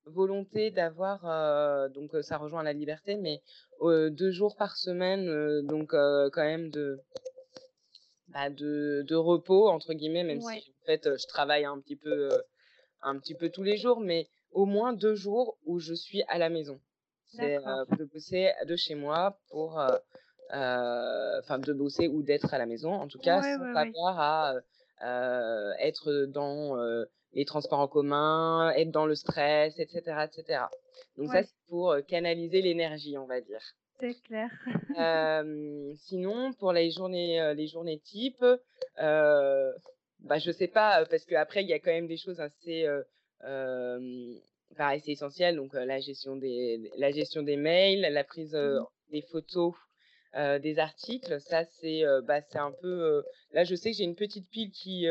volonté 0.09 0.71
d'avoir, 0.71 1.21
euh, 1.25 1.89
donc 1.89 2.11
ça 2.23 2.37
rejoint 2.37 2.63
la 2.63 2.73
liberté, 2.73 3.17
mais 3.17 3.43
deux 3.83 4.31
jours 4.31 4.57
par 4.57 4.77
semaine, 4.77 5.67
donc 5.67 5.91
quand 5.91 6.45
même 6.45 6.71
de, 6.71 7.01
bah, 8.29 8.51
de, 8.51 9.05
de, 9.07 9.15
repos, 9.15 9.69
entre 9.69 9.95
guillemets, 9.95 10.25
même 10.25 10.41
si 10.41 10.73
en 10.83 10.87
fait 10.87 11.17
je 11.17 11.27
travaille 11.27 11.65
un 11.65 11.79
petit, 11.81 11.97
peu, 11.97 12.31
un 13.03 13.19
petit 13.19 13.35
peu 13.35 13.51
tous 13.51 13.63
les 13.63 13.77
jours, 13.77 14.01
mais 14.01 14.29
au 14.53 14.67
moins 14.67 14.93
deux 14.93 15.15
jours 15.15 15.59
où 15.65 15.79
je 15.79 15.95
suis 15.95 16.23
à 16.29 16.39
la 16.39 16.49
maison. 16.49 16.81
C'est 17.29 17.59
de 17.59 18.05
bosser 18.05 18.53
de 18.67 18.75
chez 18.75 18.95
moi 18.95 19.39
pour, 19.51 19.81
enfin 20.51 21.59
de 21.59 21.73
bosser 21.73 22.09
ou 22.09 22.23
d'être 22.23 22.53
à 22.53 22.59
la 22.59 22.67
maison, 22.67 22.93
en 22.93 23.07
tout 23.07 23.19
cas, 23.19 23.43
sans 23.43 23.75
avoir 23.77 24.21
à 24.21 24.55
être 25.81 26.27
dans 26.27 26.77
les 27.33 27.45
transports 27.45 27.81
en 27.81 27.89
commun, 27.89 28.73
être 28.77 28.91
dans 28.91 29.07
le 29.07 29.15
stress, 29.15 29.79
etc. 29.79 30.25
etc. 30.25 30.65
Donc 31.17 31.31
ça, 31.31 31.43
c'est 31.43 31.55
pour 31.69 31.95
canaliser 32.07 32.63
l'énergie, 32.63 33.19
on 33.19 33.27
va 33.27 33.41
dire. 33.41 33.61
C'est 34.01 34.15
clair. 34.23 34.51
sinon, 35.97 36.53
pour 36.55 36.73
les 36.73 36.91
journées, 36.91 37.55
les 37.55 37.67
journées 37.67 37.99
type, 37.99 38.45
euh, 38.99 39.73
bah, 40.21 40.39
je 40.39 40.51
sais 40.53 40.69
pas, 40.69 41.05
parce 41.07 41.25
qu'après, 41.25 41.63
il 41.63 41.69
y 41.69 41.73
a 41.73 41.79
quand 41.79 41.91
même 41.91 42.07
des 42.07 42.17
choses 42.17 42.41
assez 42.41 42.87
pareil, 44.77 45.01
c'est 45.05 45.13
essentiel. 45.13 45.57
Donc, 45.57 45.75
la, 45.75 45.99
gestion 46.01 46.37
des, 46.37 46.91
la 46.97 47.11
gestion 47.11 47.43
des 47.43 47.57
mails, 47.57 48.01
la 48.13 48.25
prise 48.25 48.55
mmh 48.55 48.85
des 49.11 49.23
photos, 49.23 49.73
des 50.35 50.79
articles. 50.79 51.41
Ça, 51.41 51.65
c'est 51.65 52.03
bah, 52.25 52.41
un 52.55 52.73
peu. 52.73 53.25
là, 53.53 53.65
je 53.65 53.75
sais 53.75 53.91
que 53.91 53.97
j'ai 53.97 54.05
une 54.05 54.17
petite 54.17 54.51
pile 54.51 54.71
qui 54.71 55.07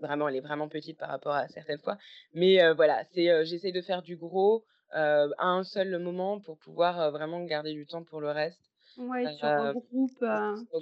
vraiment, 0.00 0.28
elle 0.28 0.36
est 0.36 0.40
vraiment 0.40 0.68
petite 0.68 0.98
par 0.98 1.08
rapport 1.08 1.34
à 1.34 1.48
certaines 1.48 1.78
fois. 1.78 1.98
Mais 2.34 2.72
voilà, 2.74 3.04
c'est, 3.12 3.44
j'essaie 3.44 3.72
de 3.72 3.80
faire 3.82 4.02
du 4.02 4.16
gros 4.16 4.64
à 4.92 5.28
un 5.38 5.64
seul 5.64 5.98
moment 5.98 6.40
pour 6.40 6.58
pouvoir 6.58 7.10
vraiment 7.10 7.44
garder 7.44 7.72
du 7.72 7.86
temps 7.86 8.04
pour 8.04 8.20
le 8.20 8.30
reste. 8.30 8.60
Ouais, 8.96 9.24
tu 9.36 9.44
regroupes. 9.44 10.24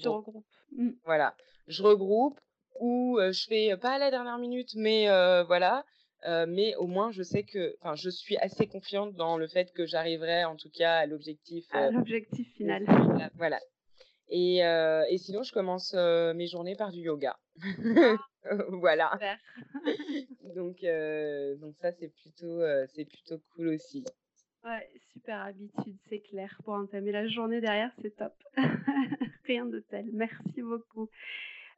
tu 0.01 0.09
regroupes. 0.09 0.47
Mmh. 0.73 0.91
Voilà, 1.05 1.35
je 1.67 1.83
regroupe 1.83 2.41
ou 2.81 3.19
je 3.21 3.47
fais 3.49 3.77
pas 3.77 3.93
à 3.93 3.99
la 3.99 4.11
dernière 4.11 4.39
minute, 4.39 4.75
mais 4.75 5.07
voilà. 5.47 5.85
mais 6.47 6.75
au 6.77 6.87
moins, 6.87 7.11
je 7.11 7.23
sais 7.23 7.43
que, 7.43 7.77
enfin, 7.81 7.95
je 7.95 8.11
suis 8.11 8.37
assez 8.39 8.67
confiante 8.67 9.15
dans 9.15 9.37
le 9.37 9.49
fait 9.49 9.73
que 9.73 9.87
j'arriverai, 9.87 10.45
en 10.45 10.57
tout 10.57 10.71
cas, 10.71 10.99
à 10.99 11.07
l'objectif. 11.07 11.67
À 11.73 11.91
l'objectif 11.91 12.53
final. 12.55 12.85
Voilà. 13.37 13.59
Et, 14.29 14.59
et, 14.59 15.19
sinon, 15.19 15.43
je 15.43 15.53
commence 15.53 15.95
mes 15.95 16.47
journées 16.47 16.77
par 16.77 16.93
du 16.93 17.01
yoga. 17.01 17.37
Ah. 18.51 18.57
voilà. 18.69 19.19
donc, 20.55 20.83
euh, 20.85 21.57
donc 21.57 21.75
ça, 21.81 21.93
c'est 21.93 22.09
plutôt, 22.09 22.61
euh, 22.61 22.87
c'est 22.95 23.05
plutôt 23.05 23.39
cool 23.55 23.69
aussi. 23.69 24.05
Ouais, 24.65 24.91
super 25.13 25.41
habitude, 25.43 25.97
c'est 26.09 26.21
clair. 26.21 26.59
Pour 26.65 26.75
entamer 26.75 27.13
la 27.13 27.27
journée 27.29 27.61
derrière, 27.61 27.93
c'est 28.03 28.17
top. 28.17 28.35
Rien 29.45 29.67
de 29.67 29.81
tel. 29.81 30.07
Merci 30.13 30.63
beaucoup. 30.63 31.09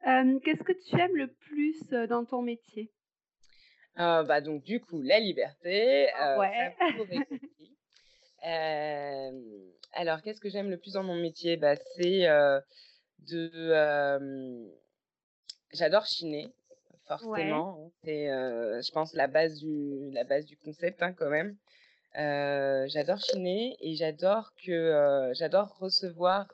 Qu'est-ce 0.03 0.63
que 0.63 0.71
tu 0.71 0.99
aimes 0.99 1.15
le 1.15 1.27
plus 1.27 1.87
dans 2.07 2.25
ton 2.25 2.41
métier? 2.41 2.91
Euh, 3.99 4.23
bah 4.23 4.39
donc 4.39 4.63
du 4.63 4.79
coup 4.79 5.01
la 5.01 5.19
liberté. 5.19 6.07
ouais. 6.37 6.75
alors 9.91 10.21
qu'est-ce 10.21 10.39
que 10.39 10.49
j'aime 10.49 10.69
le 10.69 10.77
plus 10.77 10.93
dans 10.93 11.03
mon 11.03 11.15
métier? 11.15 11.57
Bah, 11.57 11.75
c'est 11.75 12.27
de 13.19 13.49
j'adore 15.73 16.05
chiner 16.05 16.51
forcément. 17.17 17.85
Hein. 17.85 17.91
C'est, 18.03 18.27
je 18.27 18.91
pense, 18.91 19.13
la 19.13 19.27
base 19.27 19.59
du, 19.59 20.11
la 20.11 20.23
base 20.23 20.45
du 20.45 20.55
concept 20.57 21.01
hein, 21.03 21.13
quand 21.13 21.29
même. 21.29 21.55
j'adore 22.15 23.19
chiner 23.19 23.75
et 23.81 23.95
j'adore 23.95 24.53
que 24.65 25.31
j'adore 25.33 25.77
recevoir 25.79 26.47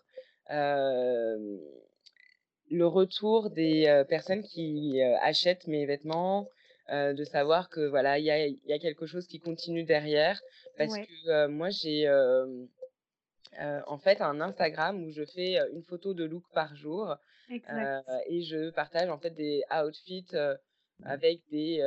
le 2.71 2.87
retour 2.87 3.49
des 3.51 4.03
personnes 4.09 4.43
qui 4.43 5.01
achètent 5.21 5.67
mes 5.67 5.85
vêtements, 5.85 6.49
de 6.89 7.23
savoir 7.23 7.69
que 7.69 7.87
voilà 7.87 8.19
il 8.19 8.25
y 8.25 8.31
a, 8.31 8.47
y 8.47 8.73
a, 8.73 8.79
quelque 8.79 9.05
chose 9.07 9.27
qui 9.27 9.39
continue 9.39 9.83
derrière 9.83 10.39
parce 10.77 10.95
que 10.97 11.47
moi 11.47 11.69
j'ai 11.69 12.07
en 13.87 13.97
fait 13.97 14.21
un 14.21 14.41
Instagram 14.41 15.03
où 15.03 15.11
je 15.11 15.23
fais 15.25 15.57
une 15.73 15.83
photo 15.83 16.13
de 16.13 16.23
look 16.23 16.43
par 16.53 16.75
jour 16.75 17.15
et 17.49 18.41
je 18.41 18.69
partage 18.71 19.09
en 19.09 19.17
fait 19.17 19.31
des 19.31 19.63
outfits 19.71 20.27
avec 21.03 21.41
des, 21.51 21.77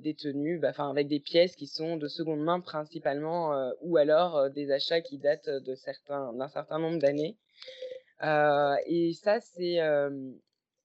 des 0.00 0.14
tenues, 0.14 0.58
bah, 0.58 0.70
enfin 0.70 0.90
avec 0.90 1.08
des 1.08 1.20
pièces 1.20 1.54
qui 1.56 1.66
sont 1.66 1.96
de 1.96 2.08
seconde 2.08 2.40
main 2.40 2.60
principalement, 2.60 3.72
ou 3.82 3.96
alors 3.96 4.50
des 4.50 4.70
achats 4.70 5.00
qui 5.00 5.18
datent 5.18 5.48
de 5.48 5.74
certains 5.74 6.32
d'un 6.32 6.48
certain 6.48 6.78
nombre 6.78 6.98
d'années. 6.98 7.36
et 8.86 9.12
ça 9.14 9.40
c'est 9.40 9.80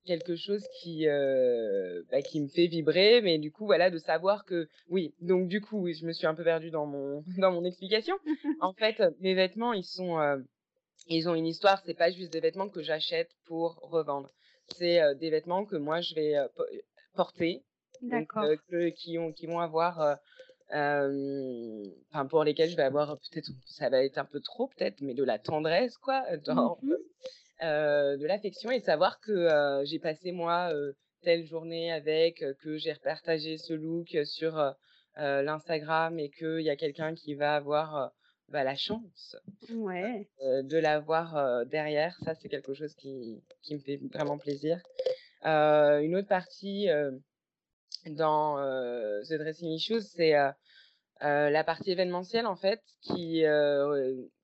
quelque 0.06 0.36
chose 0.36 0.66
qui 0.80 1.06
bah, 1.06 2.22
qui 2.22 2.42
me 2.42 2.48
fait 2.48 2.68
vibrer, 2.68 3.22
mais 3.22 3.38
du 3.38 3.52
coup 3.52 3.66
voilà 3.66 3.90
de 3.90 3.98
savoir 3.98 4.46
que 4.46 4.68
oui, 4.90 5.14
donc 5.22 5.48
du 5.48 5.62
coup 5.62 5.88
je 5.92 6.06
me 6.06 6.14
suis 6.14 6.28
un 6.28 6.36
peu 6.36 6.44
perdue 6.44 6.72
dans 6.72 6.86
mon 6.86 7.24
dans 7.38 7.52
mon 7.52 7.64
explication. 7.64 8.16
en 8.62 8.74
fait, 8.74 9.02
mes 9.20 9.34
vêtements 9.34 9.74
ils 9.74 9.86
sont 9.86 10.18
ils 11.08 11.28
ont 11.28 11.36
une 11.36 11.48
histoire, 11.48 11.82
c'est 11.86 11.94
pas 11.94 12.12
juste 12.12 12.32
des 12.32 12.40
vêtements 12.40 12.70
que 12.70 12.82
j'achète 12.82 13.32
pour 13.46 13.76
revendre. 13.82 14.30
C'est 14.78 15.02
des 15.16 15.30
vêtements 15.30 15.66
que 15.66 15.76
moi 15.76 16.02
je 16.02 16.16
vais 16.16 16.36
porter, 17.14 17.64
qui, 18.96 19.18
ont, 19.18 19.32
qui 19.34 19.48
vont 19.48 19.60
avoir, 19.60 20.18
enfin 20.70 22.26
pour 22.30 22.44
lesquels 22.44 22.70
je 22.70 22.78
vais 22.78 22.84
avoir 22.84 23.18
peut-être, 23.18 23.52
ça 23.66 23.90
va 23.90 24.04
être 24.04 24.18
un 24.18 24.26
peu 24.26 24.40
trop 24.40 24.68
peut-être, 24.68 25.02
mais 25.02 25.14
de 25.14 25.24
la 25.24 25.40
tendresse 25.40 25.98
quoi, 25.98 26.24
mmh 26.48 26.96
de 27.62 28.26
l'affection 28.26 28.72
et 28.72 28.80
savoir 28.80 29.20
que 29.20 29.82
j'ai 29.86 30.00
passé 30.00 30.32
moi 30.32 30.72
telle 31.22 31.46
journée 31.46 31.92
avec, 31.92 32.44
que 32.62 32.78
j'ai 32.78 32.94
repartagé 32.94 33.58
ce 33.58 33.74
look 33.74 34.18
sur 34.26 34.76
l'Instagram 35.16 36.20
et 36.20 36.30
qu'il 36.30 36.62
y 36.62 36.70
a 36.70 36.76
quelqu'un 36.76 37.14
qui 37.14 37.36
va 37.36 37.56
avoir 37.56 38.12
bah, 38.50 38.64
la 38.64 38.76
chance 38.76 39.36
ouais. 39.70 40.28
de 40.42 40.78
l'avoir 40.78 41.66
derrière. 41.68 42.18
Ça, 42.24 42.34
c'est 42.36 42.50
quelque 42.50 42.74
chose 42.74 42.96
qui, 42.96 43.42
qui, 43.62 43.76
me 43.76 43.80
fait 43.80 44.00
vraiment 44.12 44.38
plaisir. 44.38 44.82
une 45.44 46.16
autre 46.16 46.28
partie 46.28 46.88
dans 48.08 48.58
The 49.24 49.34
Dressing 49.34 49.70
Issues, 49.70 50.02
c'est 50.02 50.34
la 51.22 51.64
partie 51.64 51.92
événementielle, 51.92 52.48
en 52.48 52.56
fait, 52.56 52.82
qui, 53.02 53.44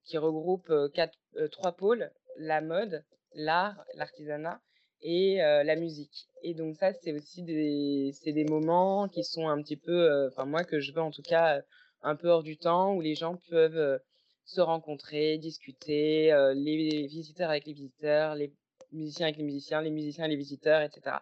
qui 0.04 0.18
regroupe 0.18 0.72
quatre, 0.94 1.18
trois 1.52 1.76
pôles, 1.76 2.12
la 2.38 2.62
mode, 2.62 3.03
l'art, 3.34 3.84
l'artisanat 3.96 4.62
et 5.01 5.38
la 5.38 5.75
musique. 5.75 6.27
Et 6.44 6.53
donc 6.53 6.75
ça, 6.75 6.91
c'est 6.94 7.13
aussi 7.13 7.44
des, 7.44 8.12
c'est 8.13 8.32
des 8.32 8.46
moments 8.46 9.08
qui 9.08 9.24
sont 9.24 9.48
un 9.48 9.62
petit 9.62 9.77
peu, 9.77 10.27
enfin 10.27 10.46
moi 10.46 10.63
que 10.63 10.79
je 10.79 10.91
veux 10.91 11.01
en 11.01 11.12
tout 11.12 11.22
cas 11.22 11.62
un 12.01 12.15
peu 12.15 12.29
hors 12.29 12.44
du 12.44 12.58
temps, 12.58 12.96
où 12.96 13.01
les 13.01 13.15
gens 13.15 13.39
peuvent 13.50 14.00
se 14.46 14.62
rencontrer, 14.62 15.38
discuter, 15.38 16.32
les 16.56 17.08
visiteurs 17.08 17.50
avec 17.50 17.65
les 17.65 17.74
visiteurs, 17.74 18.36
les 18.36 18.51
musiciens 18.91 19.27
avec 19.27 19.38
les 19.38 19.44
musiciens, 19.44 19.82
les 19.82 19.91
musiciens 19.91 20.25
et 20.25 20.29
les 20.29 20.36
visiteurs, 20.36 20.82
etc. 20.82 21.17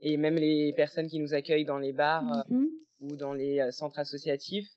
Et 0.00 0.16
même 0.16 0.36
les 0.36 0.72
personnes 0.74 1.08
qui 1.08 1.18
nous 1.18 1.34
accueillent 1.34 1.64
dans 1.64 1.78
les 1.78 1.92
bars 1.92 2.44
mmh 2.48 2.66
ou 3.00 3.14
dans 3.14 3.34
les 3.34 3.60
centres 3.72 3.98
associatifs. 3.98 4.68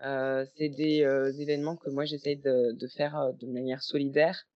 c'est 0.00 0.68
des 0.68 1.06
événements 1.38 1.76
que 1.76 1.90
moi 1.90 2.04
j'essaie 2.04 2.34
de, 2.34 2.72
de, 2.72 2.86
faire 2.88 3.32
de 3.38 3.46
manière 3.46 3.82
solidaire 3.84 4.48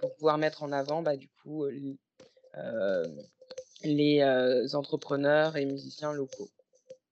pour 0.00 0.14
pouvoir 0.14 0.38
mettre 0.38 0.62
en 0.62 0.72
avant 0.72 1.02
bah, 1.02 1.16
du 1.16 1.28
coup 1.28 1.66
les 3.84 4.74
entrepreneurs 4.74 5.56
et 5.56 5.66
musiciens 5.66 6.12
locaux. 6.12 6.48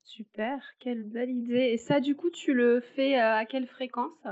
Super, 0.05 0.59
quelle 0.79 1.05
belle 1.05 1.31
idée. 1.31 1.71
Et 1.73 1.79
ça, 1.79 2.01
du 2.01 2.15
coup, 2.15 2.31
tu 2.31 2.53
le 2.53 2.81
fais 2.95 3.15
à 3.17 3.47
quelle 3.47 3.67
fréquence? 3.67 4.27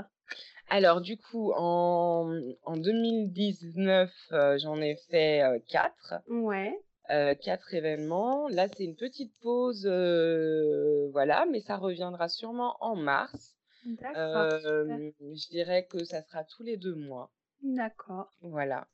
Alors, 0.69 1.01
du 1.01 1.17
coup, 1.17 1.51
en, 1.55 2.39
en 2.63 2.77
2019, 2.77 4.11
j'en 4.57 4.79
ai 4.79 4.95
fait 5.09 5.41
quatre. 5.67 6.13
Ouais. 6.27 6.79
quatre 7.41 7.73
événements. 7.73 8.47
Là, 8.47 8.67
c'est 8.69 8.83
une 8.85 8.95
petite 8.95 9.33
pause, 9.41 9.85
voilà, 11.11 11.45
mais 11.51 11.61
ça 11.61 11.77
reviendra 11.77 12.29
sûrement 12.29 12.77
en 12.79 12.95
mars. 12.95 13.57
D'accord, 13.83 14.49
je 14.61 15.49
dirais 15.49 15.87
que 15.87 16.03
ça 16.05 16.21
sera 16.21 16.43
tous 16.43 16.63
les 16.63 16.77
2 16.77 16.93
mois. 16.93 17.31
D'accord. 17.63 18.29
Voilà. 18.41 18.87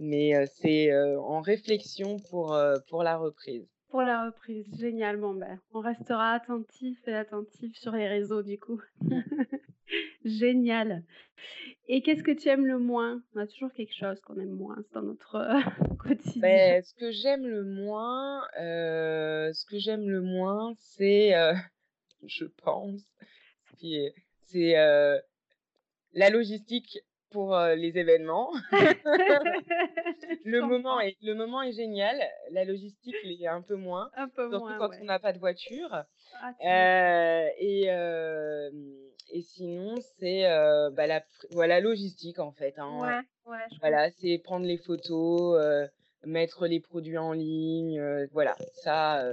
mais 0.00 0.46
c'est 0.46 0.96
en 1.16 1.40
réflexion 1.40 2.18
pour, 2.30 2.58
pour 2.88 3.02
la 3.02 3.16
reprise. 3.16 3.66
Pour 3.90 4.02
la 4.02 4.26
reprise, 4.26 4.66
génial. 4.78 5.16
Bon, 5.16 5.34
ben, 5.34 5.60
on 5.72 5.80
restera 5.80 6.32
attentif 6.32 6.98
et 7.06 7.14
attentif 7.14 7.76
sur 7.76 7.92
les 7.92 8.08
réseaux 8.08 8.42
du 8.42 8.58
coup. 8.58 8.80
Génial. 10.24 11.04
Et 11.86 12.02
qu'est-ce 12.02 12.24
que 12.24 12.32
tu 12.32 12.48
aimes 12.48 12.66
le 12.66 12.78
moins? 12.78 13.22
On 13.34 13.40
a 13.40 13.46
toujours 13.46 13.72
quelque 13.72 13.94
chose 13.94 14.20
qu'on 14.20 14.34
aime 14.40 14.56
moins 14.56 14.82
dans 14.92 15.02
notre 15.02 15.38
quotidien. 15.98 16.40
Beh, 16.42 16.82
ce 16.82 16.94
que 16.94 17.12
j'aime 17.12 17.46
le 17.46 17.62
moins, 17.64 18.42
ce 18.56 19.64
que 19.66 19.78
j'aime 19.78 20.08
le 20.08 20.20
moins, 20.20 20.74
c'est, 20.78 21.32
je 22.26 22.44
pense, 22.64 23.02
c'est 24.46 24.74
la 26.16 26.30
logistique 26.30 26.98
pour, 27.30 27.54
heu, 27.54 27.74
les 27.74 27.96
événements. 27.98 28.50
Le 30.44 30.60
moment 30.60 31.00
est 31.00 31.16
le 31.22 31.34
moment 31.34 31.62
est 31.62 31.72
génial, 31.72 32.16
la 32.50 32.64
logistique 32.64 33.16
l'est 33.24 33.46
un 33.46 33.62
peu 33.62 33.74
moins, 33.76 34.10
Un 34.16 34.28
peu 34.28 34.48
surtout 34.48 34.66
moins, 34.66 34.78
quand 34.78 34.90
on 35.00 35.04
n'a 35.04 35.18
pas 35.18 35.32
de 35.32 35.38
voiture. 35.38 35.88
Ah, 35.92 36.52
m'étonnes. 36.60 37.88
Heu 37.90 39.02
et 39.32 39.42
sinon 39.42 39.96
c'est, 40.18 40.42
bah, 40.92 41.06
la 41.06 41.80
logistique 41.80 42.38
en 42.38 42.52
fait, 42.52 42.78
hein, 42.78 43.22
Ouais, 43.46 43.52
ouais, 43.52 43.66
voilà, 43.80 44.10
c'est 44.10 44.38
prendre 44.38 44.66
les 44.66 44.78
photos, 44.78 45.60
mettre 46.24 46.66
les 46.66 46.80
produits 46.80 47.18
en 47.18 47.32
ligne, 47.32 48.00
voilà, 48.32 48.56
ça, 48.72 49.28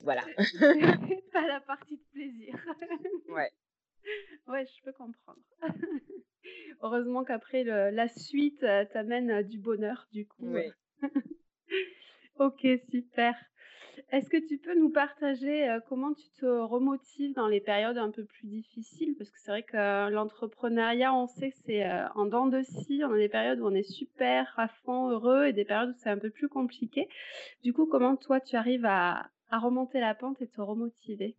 voilà. 0.00 0.24
C'est 0.38 0.38
pas 1.32 1.46
la 1.46 1.60
partie 1.60 1.96
de 1.96 2.04
plaisir. 2.12 2.54
Ouais. 3.28 3.50
Ouais, 4.48 4.66
je 4.66 4.82
peux 4.84 4.92
comprendre. 4.92 5.40
Heureusement 6.82 7.24
qu'après 7.24 7.64
la 7.64 8.08
suite, 8.08 8.62
heu, 8.62 8.86
t'amène, 8.92 9.30
heu, 9.30 9.44
du 9.44 9.58
bonheur 9.58 10.06
du 10.12 10.26
coup, 10.26 10.56
heu. 10.56 10.62
Oui. 10.62 10.72
OK, 12.38 12.66
super. 12.90 13.34
Est-ce 14.10 14.28
que 14.28 14.36
tu 14.46 14.58
peux 14.58 14.78
nous 14.78 14.90
partager, 14.90 15.78
comment 15.88 16.12
tu 16.12 16.28
te 16.38 16.46
remotives 16.46 17.34
dans 17.34 17.48
les 17.48 17.60
périodes 17.60 17.98
un 17.98 18.10
peu 18.10 18.24
plus 18.24 18.46
difficiles? 18.46 19.14
Parce 19.16 19.30
que 19.30 19.38
c'est 19.40 19.50
vrai 19.50 19.62
que 19.62 20.10
l'entrepreneuriat, 20.10 21.14
on 21.14 21.26
sait 21.26 21.50
que 21.50 21.56
c'est, 21.64 21.84
en 22.14 22.26
dents 22.26 22.46
de 22.46 22.62
scie. 22.62 23.02
On 23.04 23.12
a 23.12 23.16
des 23.18 23.28
périodes 23.30 23.60
où 23.60 23.66
on 23.66 23.74
est 23.74 23.82
super 23.90 24.52
à 24.58 24.68
fond 24.68 25.10
heureux 25.10 25.46
et 25.46 25.52
des 25.52 25.64
périodes 25.64 25.90
où 25.90 25.98
c'est 25.98 26.10
un 26.10 26.18
peu 26.18 26.30
plus 26.30 26.48
compliqué. 26.48 27.08
Du 27.62 27.72
coup, 27.72 27.86
comment 27.86 28.16
toi 28.16 28.40
tu 28.40 28.56
arrives 28.56 28.86
à 28.86 29.30
à 29.50 29.58
remonter 29.60 30.00
la 30.00 30.14
pente 30.14 30.42
et 30.42 30.48
te 30.48 30.60
remotiver? 30.60 31.36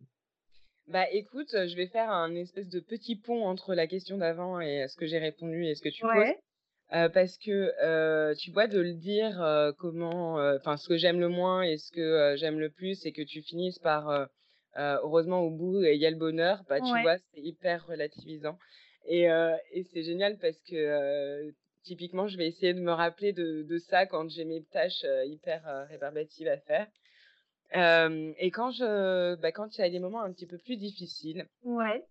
Bah, 0.88 1.06
écoute, 1.12 1.50
je 1.52 1.76
vais 1.76 1.86
faire 1.86 2.10
un 2.10 2.34
espèce 2.34 2.68
de 2.68 2.80
petit 2.80 3.14
pont 3.16 3.44
entre 3.46 3.74
la 3.74 3.86
question 3.86 4.16
d'avant 4.16 4.58
et 4.60 4.86
ce 4.88 4.96
que 4.96 5.06
j'ai 5.06 5.18
répondu 5.18 5.66
et 5.66 5.74
ce 5.74 5.82
que 5.82 5.88
tu 5.90 6.06
poses. 6.06 6.24
Ouais, 6.24 6.40
Heu, 6.94 7.10
parce 7.12 7.38
que, 7.38 8.34
tu 8.36 8.52
vois, 8.52 8.68
de 8.68 8.80
le 8.80 8.94
dire, 8.94 9.74
comment, 9.78 10.36
enfin, 10.56 10.76
ce 10.78 10.88
que 10.88 10.96
j'aime 10.98 11.20
le 11.20 11.28
moins 11.28 11.62
et 11.62 11.78
ce 11.78 11.92
que, 11.92 12.36
j'aime 12.38 12.60
le 12.60 12.70
plus 12.70 13.06
et 13.06 13.12
que 13.12 13.22
tu 13.22 13.42
finisses 13.42 13.78
par, 13.80 14.10
heu 14.10 14.26
heu, 14.78 14.98
heureusement 15.02 15.40
au 15.42 15.50
bout 15.50 15.82
il 15.84 15.96
y 16.00 16.06
a 16.06 16.10
le 16.10 16.16
bonheur, 16.16 16.64
bah, 16.68 16.82
tu 16.82 16.98
ouais. 16.98 17.00
vois, 17.00 17.18
c'est 17.18 17.40
hyper 17.40 17.86
relativisant 17.86 18.58
et 19.06 19.24
et 19.72 19.84
c'est 19.92 20.02
génial 20.04 20.38
parce 20.38 20.60
que, 20.68 21.52
typiquement, 21.84 22.28
je 22.28 22.38
vais 22.38 22.46
essayer 22.48 22.74
de 22.74 22.80
me 22.80 22.92
rappeler 22.92 23.32
de 23.34 23.62
de 23.62 23.78
ça 23.78 24.06
quand 24.06 24.28
j'ai 24.30 24.44
mes 24.46 24.64
tâches, 24.64 25.04
hyper, 25.26 25.66
heu, 25.68 25.84
rébarbatives 25.88 26.48
à 26.48 26.58
faire. 26.58 26.88
Et 27.74 28.50
quand 28.50 28.70
je 28.70 29.34
bah, 29.36 29.52
quand 29.52 29.76
il 29.76 29.80
y 29.80 29.84
a 29.84 29.90
des 29.90 29.98
moments 30.00 30.22
un 30.22 30.32
petit 30.32 30.46
peu 30.46 30.58
plus 30.58 30.76
difficiles, 30.76 31.46
Ouais, 31.62 32.04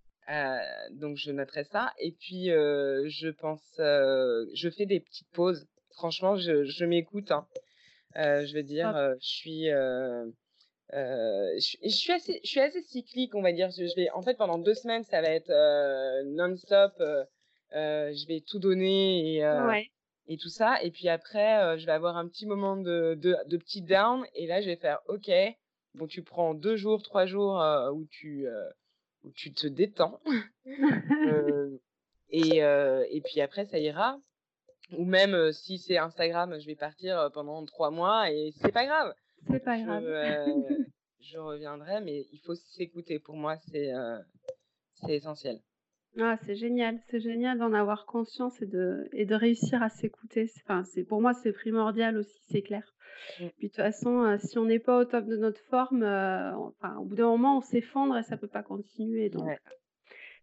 donc 0.92 1.18
je 1.18 1.32
noterai 1.32 1.64
ça 1.64 1.94
et 2.00 2.12
puis, 2.12 2.48
je 2.48 3.30
pense, 3.30 3.64
je 3.78 4.70
fais 4.70 4.86
des 4.86 5.00
petites 5.00 5.30
pauses. 5.34 5.66
Franchement, 5.96 6.36
je 6.38 6.64
je 6.64 6.86
m'écoute, 6.86 7.32
hein. 7.32 7.48
Je 8.16 8.54
veux 8.56 8.64
dire, 8.64 8.94
je 9.22 9.28
suis, 9.28 9.66
je 10.94 11.60
suis 11.60 11.80
je 11.84 11.90
suis 11.96 12.14
assez 12.14 12.40
je 12.44 12.50
suis 12.50 12.60
assez 12.60 12.82
cyclique, 12.82 13.36
on 13.36 13.42
va 13.42 13.52
dire. 13.52 13.70
Je 13.72 13.86
je 13.86 13.96
vais 13.96 14.10
en 14.12 14.22
fait, 14.22 14.36
pendant 14.36 14.58
2 14.58 14.74
semaines, 14.76 15.04
ça 15.04 15.22
va 15.22 15.30
être, 15.30 15.52
non-stop, 16.36 16.94
je 17.72 18.28
vais 18.28 18.42
tout 18.42 18.60
donner 18.60 19.36
et 19.38 19.44
Ouais. 19.44 19.90
Et 20.28 20.38
tout 20.38 20.50
ça 20.50 20.82
et 20.84 20.92
puis 20.92 21.10
après, 21.10 21.78
je 21.80 21.86
vais 21.86 21.92
avoir 21.92 22.18
un 22.18 22.28
petit 22.28 22.46
moment 22.46 22.76
de 22.78 23.16
de 23.16 23.36
de 23.48 23.58
petit 23.58 23.82
down 23.82 24.26
et 24.36 24.48
là, 24.48 24.62
je 24.62 24.68
vais 24.68 24.76
faire: 24.76 25.00
«OK, 25.08 25.32
bon, 25.96 26.08
tu 26.08 26.24
prends 26.24 26.54
2 26.54 26.76
jours, 26.76 27.02
3 27.02 27.26
jours, 27.26 27.64
où 27.94 28.06
tu, 28.06 28.48
où 29.24 29.32
tu 29.32 29.54
te 29.54 29.68
détends». 29.68 30.20
Et 32.30 32.58
et 32.58 33.22
puis 33.22 33.40
après 33.42 33.66
ça 33.66 33.80
ira. 33.80 34.20
Ou 34.98 35.04
même, 35.06 35.52
si 35.52 35.78
c'est 35.80 35.98
Instagram, 35.98 36.60
je 36.60 36.66
vais 36.66 36.76
partir, 36.76 37.30
pendant 37.34 37.66
3 37.66 37.92
mois 37.92 38.32
et 38.32 38.52
c'est 38.62 38.72
pas 38.72 38.86
grave. 38.86 39.14
C'est 39.50 39.60
pas 39.64 39.78
Je, 39.78 39.84
grave. 39.84 40.04
je 41.22 41.38
reviendrai, 41.38 42.02
mais 42.02 42.26
il 42.32 42.40
faut 42.40 42.56
s'écouter. 42.56 43.20
Pour 43.20 43.36
moi, 43.36 43.58
c'est, 43.70 43.92
c'est 45.02 45.16
essentiel. 45.16 45.62
Ah, 46.20 46.38
c'est 46.46 46.56
génial, 46.56 47.00
c'est 47.10 47.20
génial 47.20 47.60
d'en 47.60 47.74
avoir 47.74 48.06
conscience 48.08 48.60
et 48.62 48.66
de 48.66 49.08
et 49.14 49.26
de 49.26 49.36
réussir 49.36 49.84
à 49.84 49.90
s'écouter. 49.90 50.48
C'est 50.48 50.62
enfin, 50.64 50.84
c'est 50.84 51.04
pour 51.04 51.22
moi, 51.22 51.34
c'est 51.34 51.54
primordial 51.54 52.18
aussi, 52.18 52.42
c'est 52.50 52.64
clair. 52.64 52.96
Puis 53.58 53.68
de 53.68 53.74
toute 53.74 53.76
façon, 53.78 54.24
heu, 54.24 54.38
si 54.40 54.58
on 54.58 54.66
n'est 54.66 54.80
pas 54.80 54.98
au 55.00 55.06
top 55.06 55.26
de 55.26 55.38
notre 55.38 55.62
forme, 55.62 56.04
enfin, 56.04 56.98
au 56.98 57.06
bout 57.06 57.16
d'un 57.16 57.28
moment, 57.30 57.58
on 57.58 57.62
s'effondre 57.62 58.18
et 58.18 58.24
ça 58.24 58.38
peut 58.38 58.48
pas 58.48 58.64
continuer 58.64 59.30
donc 59.30 59.46
ouais. 59.46 59.60
heu, 59.68 59.76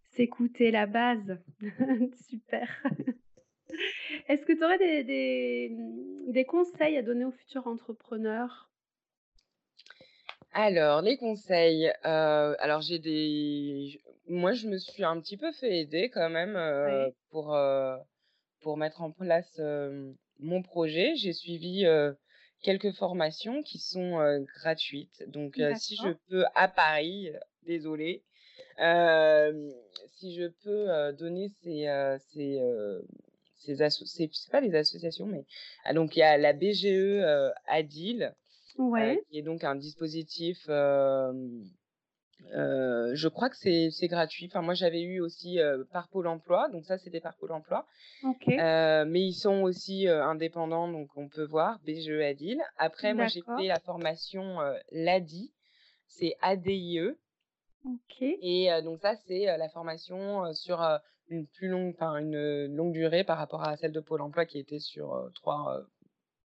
s'écouter, 0.04 0.70
la 0.70 0.86
base. 0.86 1.38
Super. 2.28 2.68
Est-ce 4.28 4.44
que 4.46 4.52
tu 4.52 4.64
aurais 4.64 4.78
des 4.78 5.04
des, 5.04 5.76
des 6.28 6.44
conseils 6.44 6.96
à 6.96 7.02
donner 7.02 7.24
aux 7.24 7.32
futurs 7.32 7.66
entrepreneurs? 7.66 8.70
Alors 10.52 11.02
les 11.02 11.16
conseils, 11.16 11.90
alors 12.04 12.80
j'ai 12.80 12.98
des 13.00 14.00
moi, 14.28 14.52
je 14.52 14.68
me 14.68 14.78
suis 14.78 15.04
un 15.04 15.20
petit 15.20 15.36
peu 15.36 15.52
fait 15.52 15.80
aider 15.80 16.10
quand 16.10 16.30
même, 16.30 16.58
pour, 17.30 17.56
Pour 18.60 18.76
mettre 18.76 19.02
en 19.02 19.10
place, 19.10 19.60
mon 20.38 20.62
projet, 20.62 21.14
j'ai 21.16 21.32
suivi, 21.32 21.84
quelques 22.62 22.92
formations 22.92 23.62
qui 23.62 23.78
sont, 23.78 24.44
gratuites. 24.60 25.24
Donc, 25.28 25.60
si 25.76 25.96
je 25.96 26.12
peux 26.28 26.44
à 26.54 26.68
Paris, 26.68 27.30
désolée, 27.66 28.22
si 28.78 30.34
je 30.34 30.48
peux, 30.62 31.12
donner 31.12 31.50
ces, 31.62 31.86
ces, 32.32 32.60
ces 33.56 33.82
asso 33.82 34.04
c'est 34.04 34.28
c'est 34.32 34.50
pas 34.50 34.60
des 34.60 34.74
associations, 34.74 35.26
mais 35.26 35.44
ah 35.84 35.94
donc 35.94 36.16
il 36.16 36.20
y 36.20 36.22
a 36.22 36.36
la 36.36 36.52
BGE, 36.52 37.22
Adil, 37.66 38.34
qui 38.76 39.38
est 39.38 39.42
donc 39.42 39.64
un 39.64 39.74
dispositif, 39.74 40.68
Je 42.52 43.28
crois 43.28 43.48
que 43.48 43.56
c'est 43.56 43.90
c'est 43.90 44.08
gratuit. 44.08 44.46
Enfin, 44.46 44.62
moi, 44.62 44.74
j'avais 44.74 45.02
eu 45.02 45.20
aussi, 45.20 45.58
par 45.92 46.08
Pôle 46.08 46.26
emploi, 46.26 46.68
donc 46.70 46.84
ça, 46.84 46.98
c'était 46.98 47.20
par 47.20 47.36
Pôle 47.36 47.52
emploi. 47.52 47.86
Mais 48.46 49.22
ils 49.22 49.34
sont 49.34 49.62
aussi, 49.62 50.08
indépendants, 50.08 50.88
donc 50.88 51.08
on 51.16 51.28
peut 51.28 51.44
voir, 51.44 51.78
BGE 51.86 52.20
Adil. 52.20 52.62
Après, 52.78 53.14
moi, 53.14 53.26
j'ai 53.26 53.42
fait 53.56 53.66
la 53.66 53.80
formation, 53.80 54.60
heu, 54.60 54.74
l'ADIE, 54.92 55.52
c'est 56.06 56.36
A-D-I-E 56.42 57.18
OK, 57.86 58.22
et 58.22 58.70
donc 58.82 59.00
ça, 59.00 59.14
c'est, 59.26 59.44
la 59.44 59.68
formation, 59.68 60.52
sur, 60.54 60.80
une 61.28 61.46
plus 61.46 61.68
longue 61.68 61.94
enfin, 61.94 62.16
une, 62.16 62.74
longue 62.74 62.92
durée 62.92 63.24
par 63.24 63.38
rapport 63.38 63.62
à 63.62 63.76
celle 63.76 63.92
de 63.92 64.00
Pôle 64.00 64.20
emploi 64.20 64.44
qui 64.46 64.58
était 64.58 64.78
sur, 64.78 65.14
heu, 65.14 65.30
3, 65.34 65.78
heu, 65.78 65.86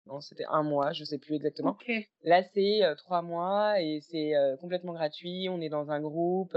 non, 0.07 0.21
c'était 0.21 0.45
un 0.49 0.63
mois, 0.63 0.93
je 0.93 1.05
sais 1.05 1.19
plus 1.19 1.35
exactement. 1.35 1.77
Là, 2.23 2.43
c'est, 2.55 2.81
3 2.97 3.23
mois 3.23 3.81
et 3.81 4.01
c'est, 4.01 4.35
complètement 4.61 4.93
gratuit. 4.93 5.49
On 5.51 5.61
est 5.61 5.69
dans 5.69 5.91
un 5.91 6.01
groupe, 6.01 6.57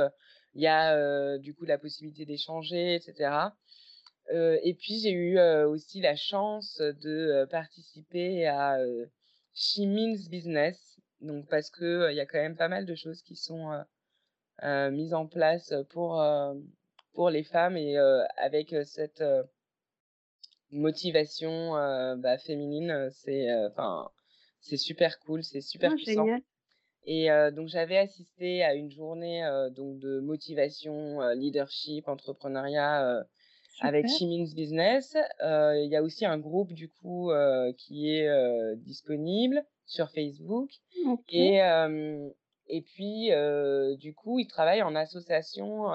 il 0.54 0.62
y 0.62 0.68
a, 0.68 1.38
du 1.40 1.56
coup, 1.56 1.66
la 1.66 1.78
possibilité 1.78 2.26
d'échanger 2.26 2.96
et 2.96 3.00
cetera. 3.00 3.56
Heu 4.32 4.60
et 4.64 4.76
puis 4.76 5.00
j'ai 5.00 5.12
eu, 5.12 5.40
aussi 5.66 6.02
la 6.02 6.16
chance 6.16 6.78
de, 6.78 7.46
participer 7.50 8.48
à, 8.48 8.78
She 9.54 9.80
Means 9.80 10.30
Business. 10.30 11.00
Donc 11.22 11.48
parce 11.50 11.72
que, 11.72 12.12
il 12.12 12.16
y 12.16 12.22
a 12.22 12.26
quand 12.26 12.38
même 12.38 12.56
pas 12.56 12.70
mal 12.70 12.86
de 12.86 12.96
choses 12.96 13.24
qui 13.24 13.36
sont, 13.36 13.72
mises 14.64 15.14
en 15.16 15.26
place, 15.26 15.74
pour, 15.90 16.24
pour 17.14 17.30
les 17.32 17.44
femmes 17.44 17.78
et 17.78 17.98
avec, 18.38 18.76
cette, 18.86 19.24
motivation, 20.72 21.76
heu, 21.78 22.16
bah, 22.18 22.38
féminine, 22.38 23.10
c'est, 23.12 23.50
heu, 23.50 23.68
enfin, 23.68 24.10
c'est 24.62 24.78
super 24.78 25.20
cool, 25.20 25.44
c'est 25.44 25.62
super 25.62 25.92
Ah 25.92 25.96
puissant 25.96 26.26
génial, 26.26 26.42
et 27.06 27.30
donc 27.56 27.70
j'avais 27.70 27.98
assisté 27.98 28.62
à 28.64 28.76
une 28.76 28.92
journée, 28.92 29.42
donc 29.76 30.00
de 30.00 30.20
motivation, 30.20 31.22
leadership, 31.32 32.08
entrepreneuriat, 32.08 33.26
avec 33.80 34.06
Means 34.22 34.54
Business, 34.54 35.18
il 35.42 35.88
y 35.90 35.96
a 35.96 36.04
aussi 36.04 36.26
un 36.26 36.38
groupe 36.38 36.74
du 36.74 36.90
coup, 36.90 37.32
qui 37.78 38.12
est, 38.12 38.30
disponible 38.78 39.64
sur 39.86 40.12
Facebook 40.12 40.70
et 41.30 41.54
OK. 41.54 41.64
hem 41.64 42.32
et 42.68 42.82
puis, 42.82 43.32
du 43.98 44.14
coup, 44.14 44.38
il 44.38 44.48
travaille 44.48 44.84
en 44.84 44.96
association. 44.96 45.88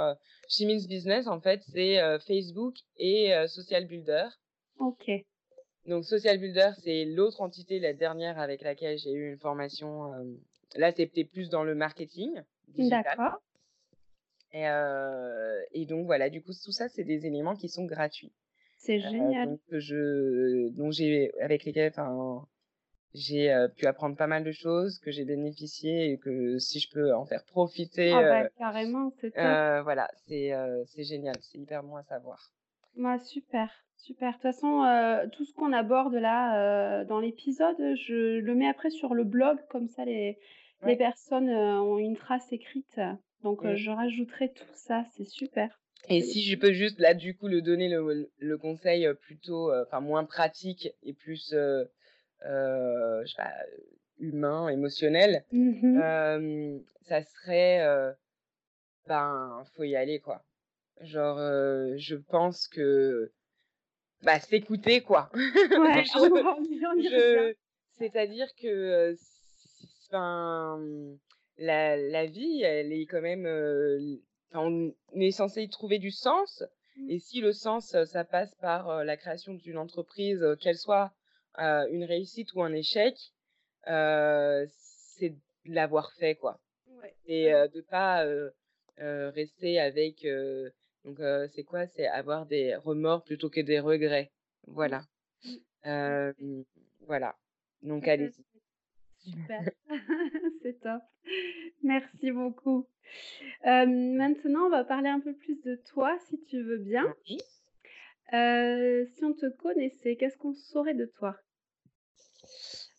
Chez 0.49 0.67
Business, 0.67 1.29
en 1.29 1.41
fait, 1.41 1.63
c'est 1.73 2.01
Facebook 2.27 2.75
et 2.97 3.33
Social 3.47 3.87
Builder. 3.87 4.27
Ok. 4.79 5.11
Donc, 5.87 6.05
Social 6.05 6.39
Builder, 6.39 6.71
c'est 6.83 7.05
l'autre 7.05 7.43
entité, 7.43 7.79
la 7.79 7.93
dernière 7.93 8.39
avec 8.39 8.63
laquelle 8.63 8.99
j'ai 8.99 9.13
eu 9.13 9.33
une 9.33 9.39
formation. 9.39 10.13
là, 10.77 10.93
c'était 10.93 11.25
plus 11.25 11.51
dans 11.51 11.63
le 11.63 11.75
marketing 11.75 12.43
digital. 12.69 13.05
D'accord. 13.05 13.43
Et, 14.53 14.65
et, 15.73 15.85
donc, 15.87 16.07
voilà, 16.07 16.31
du 16.31 16.43
coup, 16.43 16.53
tout 16.53 16.73
ça, 16.73 16.89
c'est 16.89 17.05
des 17.05 17.27
éléments 17.27 17.55
qui 17.55 17.69
sont 17.69 17.85
gratuits. 17.85 18.33
C'est 18.79 19.01
génial. 19.01 19.49
donc, 19.49 19.61
je, 19.71 20.69
dont 20.71 20.91
j'ai, 20.91 21.33
avec 21.41 21.65
lesquels, 21.65 21.93
j'ai 23.13 23.67
pu 23.77 23.87
apprendre 23.87 24.17
pas 24.17 24.27
mal 24.27 24.43
de 24.43 24.53
choses, 24.53 24.99
que 25.01 25.11
j'ai 25.11 25.25
bénéficié 25.25 26.13
et 26.13 26.19
que 26.19 26.59
si 26.59 26.81
je 26.81 26.91
peux 26.91 27.15
en 27.15 27.27
faire 27.27 27.45
profiter. 27.45 28.11
Ah 28.13 28.23
bah, 28.23 28.49
carrément, 28.57 29.13
c'est 29.21 29.33
voilà, 29.83 30.11
c'est 30.27 30.53
c'est 30.87 31.05
génial, 31.05 31.37
c'est 31.41 31.59
hyper 31.59 31.83
bon 31.83 31.97
à 31.97 32.03
savoir. 32.05 32.53
Moi, 32.97 33.19
super, 33.19 33.84
super. 33.97 34.31
De 34.31 34.35
toute 34.35 34.43
façon, 34.43 35.29
tout 35.33 35.45
ce 35.45 35.53
qu'on 35.55 35.73
aborde 35.73 36.15
là 36.15 37.05
dans 37.05 37.21
l'épisode, 37.21 37.77
je 37.97 38.39
le 38.39 38.55
mets 38.55 38.69
après 38.69 38.91
sur 38.91 39.15
le 39.15 39.25
blog, 39.25 39.59
comme 39.69 39.89
ça 39.89 40.05
les, 40.05 40.39
les 40.85 40.97
personnes 40.97 41.51
ont 41.51 41.99
une 41.99 42.17
trace 42.17 42.53
écrite. 42.53 43.01
Donc, 43.43 43.67
je 43.75 43.91
rajouterai 43.91 44.53
tout 44.53 44.75
ça, 44.75 45.05
c'est 45.17 45.27
super. 45.27 45.81
Et 46.09 46.21
si 46.21 46.43
je 46.43 46.57
peux 46.57 46.73
juste 46.73 46.99
là 47.01 47.15
du 47.15 47.35
coup 47.35 47.49
le 47.49 47.63
donner 47.63 47.89
le, 47.89 48.31
le 48.39 48.59
conseil 48.59 49.09
plutôt, 49.23 49.73
enfin 49.73 50.01
moins 50.01 50.25
pratique 50.25 50.91
et 51.03 51.15
plus 51.15 51.55
euh, 52.45 53.23
je 53.25 53.27
sais 53.27 53.43
pas, 53.43 53.55
humain, 54.19 54.69
émotionnel, 54.69 55.45
mmh 55.53 56.79
ça 57.03 57.23
serait, 57.23 57.85
ben, 59.07 59.63
faut 59.75 59.83
y 59.85 59.95
aller, 59.95 60.21
quoi. 60.21 60.43
Genre, 61.03 61.37
je 61.99 62.15
pense 62.17 62.67
que, 62.69 63.31
bah, 64.25 64.41
s'écouter, 64.41 65.03
quoi. 65.03 65.31
Ouais, 65.35 66.05
c'est-à-dire 67.99 68.49
que, 68.61 69.15
enfin, 70.07 70.81
la, 71.59 71.97
la 71.97 72.27
vie, 72.27 72.63
elle 72.63 72.93
est 72.93 73.07
quand 73.07 73.21
même, 73.21 73.47
on 74.53 74.93
est 75.15 75.31
censé 75.31 75.63
y 75.63 75.69
trouver 75.69 75.99
du 75.99 76.11
sens. 76.11 76.65
Mmh. 76.97 77.11
Et 77.11 77.19
si 77.19 77.41
le 77.41 77.53
sens, 77.53 77.97
ça 78.05 78.25
passe 78.25 78.55
par 78.57 79.05
la 79.05 79.17
création 79.17 79.55
d'une 79.55 79.79
entreprise, 79.79 80.45
qu'elle 80.61 80.79
soit 80.79 81.13
une 81.57 82.05
réussite 82.05 82.53
ou 82.55 82.63
un 82.63 82.73
échec, 82.73 83.17
c'est 83.87 85.31
de 85.31 85.39
l'avoir 85.67 86.13
fait, 86.13 86.35
quoi. 86.35 86.59
Et 87.27 87.51
de 87.51 87.81
pas 87.83 88.25
rester 88.99 89.79
avec. 89.79 90.27
Donc, 91.05 91.19
c'est 91.55 91.65
quoi? 91.65 91.87
C'est 91.87 92.07
avoir 92.07 92.47
des 92.47 92.77
remords 92.77 93.25
plutôt 93.25 93.51
que 93.51 93.61
des 93.61 93.81
regrets. 93.81 94.31
Voilà. 94.67 95.05
Mmh. 95.85 96.63
voilà. 97.07 97.37
Donc, 97.83 98.09
allez-y. 98.09 98.45
Super. 99.31 99.63
c'est 100.63 100.81
top. 100.81 101.03
Merci 101.83 102.31
beaucoup. 102.31 102.87
maintenant, 103.65 104.67
on 104.67 104.71
va 104.71 104.85
parler 104.85 105.09
un 105.09 105.21
peu 105.21 105.35
plus 105.35 105.61
de 105.63 105.77
toi, 105.87 106.17
si 106.29 106.43
tu 106.45 106.63
veux 106.63 106.79
bien. 106.79 107.15
Oui. 107.29 107.39
si 109.15 109.25
on 109.25 109.35
te 109.35 109.49
connaissait, 109.59 110.17
qu'est-ce 110.17 110.39
qu'on 110.39 110.55
saurait 110.55 110.95
de 110.95 111.07
toi? 111.07 111.37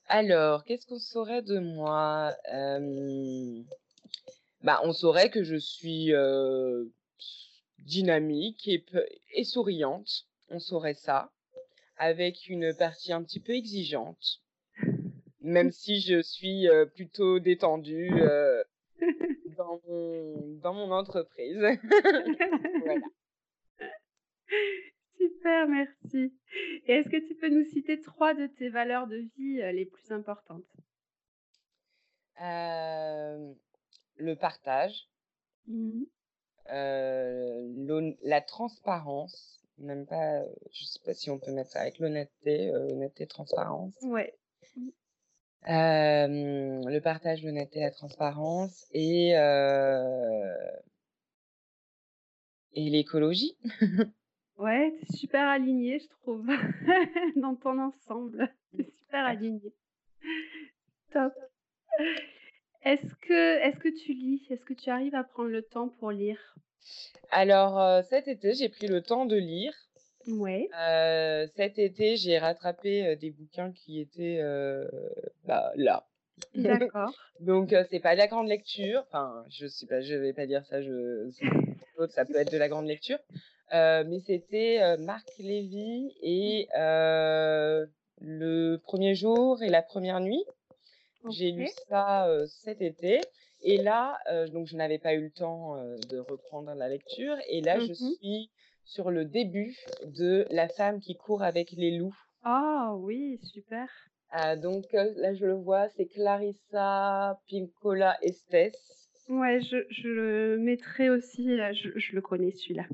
Alors, 0.07 0.63
qu'est-ce 0.65 0.85
qu'on 0.85 0.99
saurait 0.99 1.41
de 1.41 1.57
moi? 1.57 2.35
bah, 4.61 4.79
on 4.83 4.93
saurait 4.93 5.29
que 5.29 5.43
je 5.43 5.55
suis, 5.55 6.11
dynamique 7.85 8.67
et 8.67 8.83
et 9.33 9.43
souriante. 9.43 10.27
On 10.49 10.59
saurait 10.59 10.93
ça, 10.93 11.31
avec 11.97 12.47
une 12.47 12.73
partie 12.75 13.13
un 13.13 13.23
petit 13.23 13.39
peu 13.39 13.53
exigeante. 13.53 14.41
Même 15.41 15.71
si 15.71 16.01
je 16.01 16.21
suis, 16.21 16.67
plutôt 16.95 17.39
détendue, 17.39 18.11
dans 19.57 19.81
mon 19.87 20.57
dans 20.61 20.73
mon 20.73 20.91
entreprise. 20.91 21.57
Voilà. 22.85 23.01
Super, 25.17 25.67
merci. 25.67 26.33
Et 26.85 26.93
est-ce 26.93 27.09
que 27.09 27.27
tu 27.27 27.35
peux 27.35 27.49
nous 27.49 27.63
citer 27.63 27.99
trois 27.99 28.33
de 28.35 28.47
tes 28.47 28.69
valeurs 28.69 29.07
de 29.07 29.17
vie 29.37 29.57
les 29.73 29.85
plus 29.85 30.11
importantes? 30.11 30.65
Le 34.17 34.33
partage, 34.35 35.07
mmh 35.67 36.03
la 36.67 38.41
transparence, 38.41 39.61
même 39.77 40.05
pas, 40.05 40.43
je 40.71 40.85
sais 40.85 40.99
pas 41.03 41.13
si 41.13 41.29
on 41.29 41.39
peut 41.39 41.51
mettre 41.51 41.71
ça 41.71 41.81
avec 41.81 41.99
l'honnêteté, 41.99 42.73
honnêteté, 42.73 43.27
transparence. 43.27 43.93
Ouais. 44.03 44.33
Le 45.67 46.99
partage, 46.99 47.43
l'honnêteté, 47.43 47.81
la 47.81 47.91
transparence 47.91 48.85
et, 48.91 49.31
et 52.73 52.89
l'écologie. 52.89 53.57
Ouais, 54.57 54.93
tu 55.09 55.17
super 55.17 55.49
aligné, 55.49 55.99
je 55.99 56.07
trouve, 56.07 56.47
dans 57.35 57.55
ton 57.55 57.77
ensemble. 57.77 58.49
Super 58.73 59.25
aligné. 59.25 59.73
Top. 61.11 61.33
Est-ce 62.85 63.15
que, 63.27 63.59
est-ce 63.61 63.77
que 63.79 63.89
tu 63.89 64.13
lis? 64.13 64.45
Est-ce 64.51 64.63
que 64.63 64.73
tu 64.73 64.91
arrives 64.91 65.15
à 65.15 65.23
prendre 65.23 65.49
le 65.49 65.63
temps 65.63 65.89
pour 65.89 66.11
lire? 66.11 66.55
Alors, 67.31 68.03
cet 68.03 68.27
été, 68.27 68.53
j'ai 68.53 68.69
pris 68.69 68.85
le 68.87 69.01
temps 69.01 69.25
de 69.25 69.35
lire. 69.35 69.73
Ouais. 70.27 70.69
cet 71.55 71.79
été, 71.79 72.15
j'ai 72.15 72.37
rattrapé 72.37 73.15
des 73.15 73.31
bouquins 73.31 73.71
qui 73.71 73.99
étaient 73.99 74.39
bah, 75.45 75.71
là. 75.75 76.07
D'accord. 76.53 77.11
Donc, 77.39 77.75
c'est 77.89 77.99
pas 77.99 78.13
de 78.13 78.19
la 78.19 78.27
grande 78.27 78.47
lecture. 78.47 79.03
Enfin, 79.07 79.43
je 79.49 79.65
sais 79.65 79.87
pas, 79.87 80.01
je 80.01 80.13
vais 80.13 80.33
pas 80.33 80.45
dire 80.45 80.63
ça. 80.65 80.81
Je... 80.81 81.29
ça 82.09 82.23
peut 82.25 82.35
être 82.35 82.51
de 82.51 82.57
la 82.57 82.69
grande 82.69 82.85
lecture. 82.85 83.17
Mais 83.71 84.19
c'était 84.27 84.95
Marc 84.99 85.27
Lévy 85.39 86.15
et 86.21 86.67
le 88.21 88.77
premier 88.77 89.15
jour 89.15 89.63
et 89.63 89.69
la 89.69 89.81
première 89.81 90.19
nuit. 90.19 90.43
J'ai 91.29 91.51
lu 91.51 91.67
ça 91.87 92.27
cet 92.47 92.81
été. 92.81 93.21
Et 93.61 93.77
là, 93.77 94.19
donc 94.53 94.67
je 94.67 94.75
n'avais 94.75 94.99
pas 94.99 95.13
eu 95.13 95.23
le 95.23 95.31
temps 95.31 95.75
de 96.09 96.19
reprendre 96.19 96.73
la 96.73 96.87
lecture. 96.87 97.35
Et 97.49 97.61
là, 97.61 97.79
je 97.79 97.91
mmh 97.91 97.95
suis 97.95 98.51
sur 98.83 99.09
le 99.09 99.25
début 99.25 99.75
de 100.05 100.45
La 100.51 100.67
femme 100.67 100.99
qui 100.99 101.15
court 101.15 101.41
avec 101.41 101.71
les 101.71 101.97
loups. 101.97 102.15
Ah 102.43 102.93
oui, 102.97 103.39
super. 103.43 103.89
donc 104.61 104.85
là, 104.93 105.33
je 105.33 105.45
le 105.45 105.55
vois, 105.55 105.89
c'est 105.89 106.05
Clarissa 106.05 107.39
Pincola 107.49 108.17
Estes. 108.21 108.77
Ouais, 109.27 109.59
je, 109.61 109.77
je 109.89 110.07
le 110.07 110.57
mettrai 110.59 111.09
aussi, 111.09 111.57
je, 111.73 111.89
je 111.95 112.15
le 112.15 112.21
connais 112.21 112.51
celui-là. 112.51 112.85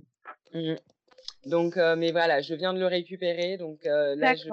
Mmh. 0.54 0.76
Donc, 1.48 1.76
mais 1.98 2.12
voilà, 2.12 2.40
je 2.40 2.54
viens 2.54 2.74
de 2.74 2.80
le 2.80 2.88
récupérer, 2.88 3.58
donc 3.58 3.84
là, 3.84 4.36
je, 4.36 4.48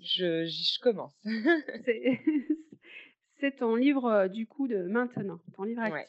je, 0.00 0.46
je 0.46 0.80
commence. 0.80 1.14
C'est 3.40 3.56
ton 3.56 3.76
livre 3.76 4.28
du 4.28 4.46
coup 4.46 4.66
de 4.66 4.82
maintenant, 4.82 5.40
ton 5.54 5.62
livre 5.62 5.82
actuel. 5.82 6.06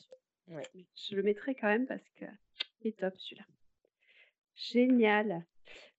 Ouais. 0.47 0.63
Je 0.95 1.15
le 1.15 1.23
mettrai 1.23 1.53
quand 1.53 1.67
même 1.67 1.85
parce 1.85 2.07
que 2.19 2.25
est 2.83 2.97
top 2.97 3.13
celui-là. 3.17 3.45
Génial. 4.55 5.45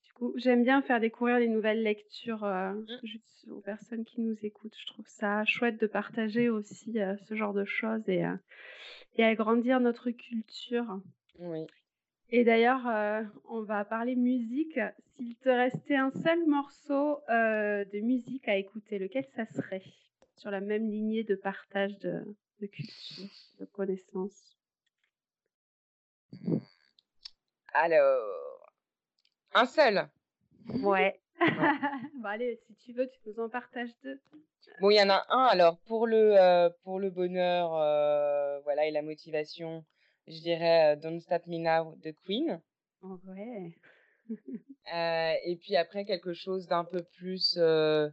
Du 0.05 0.13
coup, 0.15 0.33
j'aime 0.37 0.65
bien 0.65 0.83
faire 0.83 1.01
découvrir 1.01 1.39
les 1.39 1.49
nouvelles 1.49 1.83
lectures 1.83 2.45
mmh. 2.45 3.53
aux 3.53 3.61
personnes 3.61 4.05
qui 4.05 4.21
nous 4.21 4.37
écoutent. 4.43 4.77
Je 4.77 4.93
trouve 4.93 5.07
ça 5.07 5.45
chouette 5.45 5.81
de 5.81 5.87
partager 5.87 6.49
aussi 6.49 6.99
ce 7.29 7.35
genre 7.35 7.55
de 7.55 7.65
choses 7.65 8.09
et, 8.09 8.25
et 9.17 9.25
agrandir 9.25 9.81
notre 9.81 10.11
culture. 10.11 11.01
Oui. 11.39 11.67
Et 12.31 12.45
d'ailleurs, 12.45 12.87
on 13.49 13.63
va 13.63 13.85
parler 13.85 14.17
musique. 14.17 14.79
S'il 15.21 15.37
te 15.37 15.51
restait 15.51 15.97
un 15.97 16.11
seul 16.11 16.47
morceau 16.47 17.21
euh, 17.29 17.85
de 17.85 18.01
musique 18.01 18.49
à 18.49 18.57
écouter, 18.57 18.99
lequel 18.99 19.27
ça 19.37 19.45
serait? 19.45 19.83
Sur 20.37 20.51
la 20.51 20.63
même 20.63 20.89
lignée 20.89 21.25
de 21.25 21.35
partage 21.35 21.99
de, 21.99 22.25
culture, 22.59 23.29
de 23.59 23.67
connaissances. 23.67 24.57
Alors, 27.75 28.73
un 29.53 29.67
seul 29.67 30.09
Ouais. 30.83 31.21
bon, 31.41 32.25
allez, 32.25 32.59
si 32.67 32.75
tu 32.77 32.95
veux, 32.95 33.07
tu 33.07 33.21
nous 33.27 33.41
en 33.41 33.51
partages 33.51 33.93
deux. 34.03 34.19
Bon, 34.81 34.89
il 34.89 34.97
y 34.97 35.03
en 35.03 35.11
a 35.11 35.27
un. 35.29 35.45
Alors, 35.45 35.77
pour 35.81 36.07
le, 36.07 36.41
euh, 36.41 36.71
pour 36.83 36.99
le 36.99 37.11
bonheur 37.11 37.69
voilà, 38.63 38.87
et 38.87 38.91
la 38.91 39.03
motivation, 39.03 39.85
je 40.27 40.41
dirais 40.41 40.97
Don't 40.97 41.21
Stop 41.21 41.47
Me 41.47 41.59
Now 41.59 41.95
de 41.97 42.11
Queen. 42.25 42.63
Oh, 43.03 43.19
ouais. 44.93 45.41
et 45.45 45.57
puis 45.57 45.77
après, 45.77 46.05
quelque 46.05 46.33
chose 46.33 46.67
d'un 46.67 46.85
peu 46.85 47.03
plus. 47.19 47.59
Euh, 47.59 48.11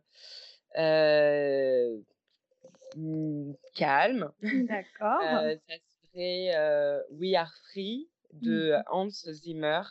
mmh, 2.96 3.54
calme. 3.76 4.32
D'accord. 4.42 5.22
Ça 5.68 5.76
serait, 6.14 7.06
We 7.12 7.36
Are 7.36 7.54
Free 7.70 8.10
de 8.34 8.74
Mmh 8.74 8.84
Hans 8.92 9.10
Zimmer, 9.10 9.82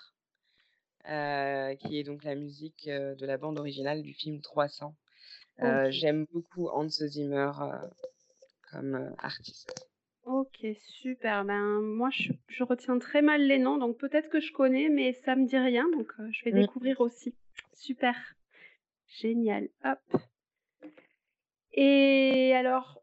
qui 1.05 1.99
est 1.99 2.05
donc 2.05 2.25
la 2.25 2.35
musique, 2.35 2.89
de 2.89 3.27
la 3.27 3.37
bande 3.39 3.59
originale 3.59 4.03
du 4.03 4.13
film 4.15 4.41
300. 4.41 4.95
Heu, 5.63 5.87
OK. 5.87 5.91
j'aime 5.91 6.27
beaucoup 6.33 6.69
Hans 6.69 6.89
Zimmer, 6.89 7.51
comme, 8.71 9.15
artiste. 9.19 9.89
OK, 10.27 10.67
super. 11.01 11.45
Ben, 11.45 11.81
moi, 11.81 12.11
je 12.11 12.33
je 12.49 12.65
retiens 12.65 12.99
très 12.99 13.23
mal 13.23 13.43
les 13.47 13.59
noms, 13.59 13.79
donc 13.79 13.97
peut-être 13.97 14.29
que 14.29 14.41
je 14.41 14.53
connais, 14.53 14.89
mais 14.89 15.13
ça 15.13 15.37
me 15.37 15.47
dit 15.47 15.57
rien, 15.57 15.89
donc 15.91 16.13
heu, 16.19 16.29
je 16.33 16.45
vais 16.45 16.53
Mmh. 16.53 16.61
découvrir 16.63 17.01
aussi. 17.01 17.35
Super, 17.75 18.17
génial, 19.07 19.69
hop 19.85 19.99
et 21.79 22.55
alors, 22.55 23.03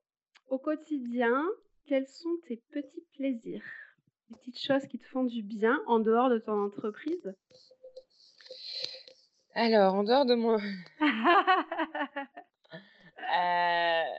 au 0.50 0.58
quotidien, 0.58 1.46
quels 1.86 2.08
sont 2.08 2.36
tes 2.48 2.58
petits 2.72 3.04
plaisirs? 3.16 3.64
Les 4.30 4.36
petites 4.38 4.60
choses 4.60 4.88
qui 4.88 4.98
te 4.98 5.06
font 5.06 5.24
du 5.24 5.44
bien 5.44 5.80
en 5.86 6.00
dehors 6.00 6.30
de 6.30 6.40
ton 6.40 6.60
entreprise? 6.60 7.36
Alors 9.54 9.94
en 9.94 10.04
dehors 10.04 10.26
de 10.26 10.34
mon 10.36 10.58
Heu, 10.58 10.60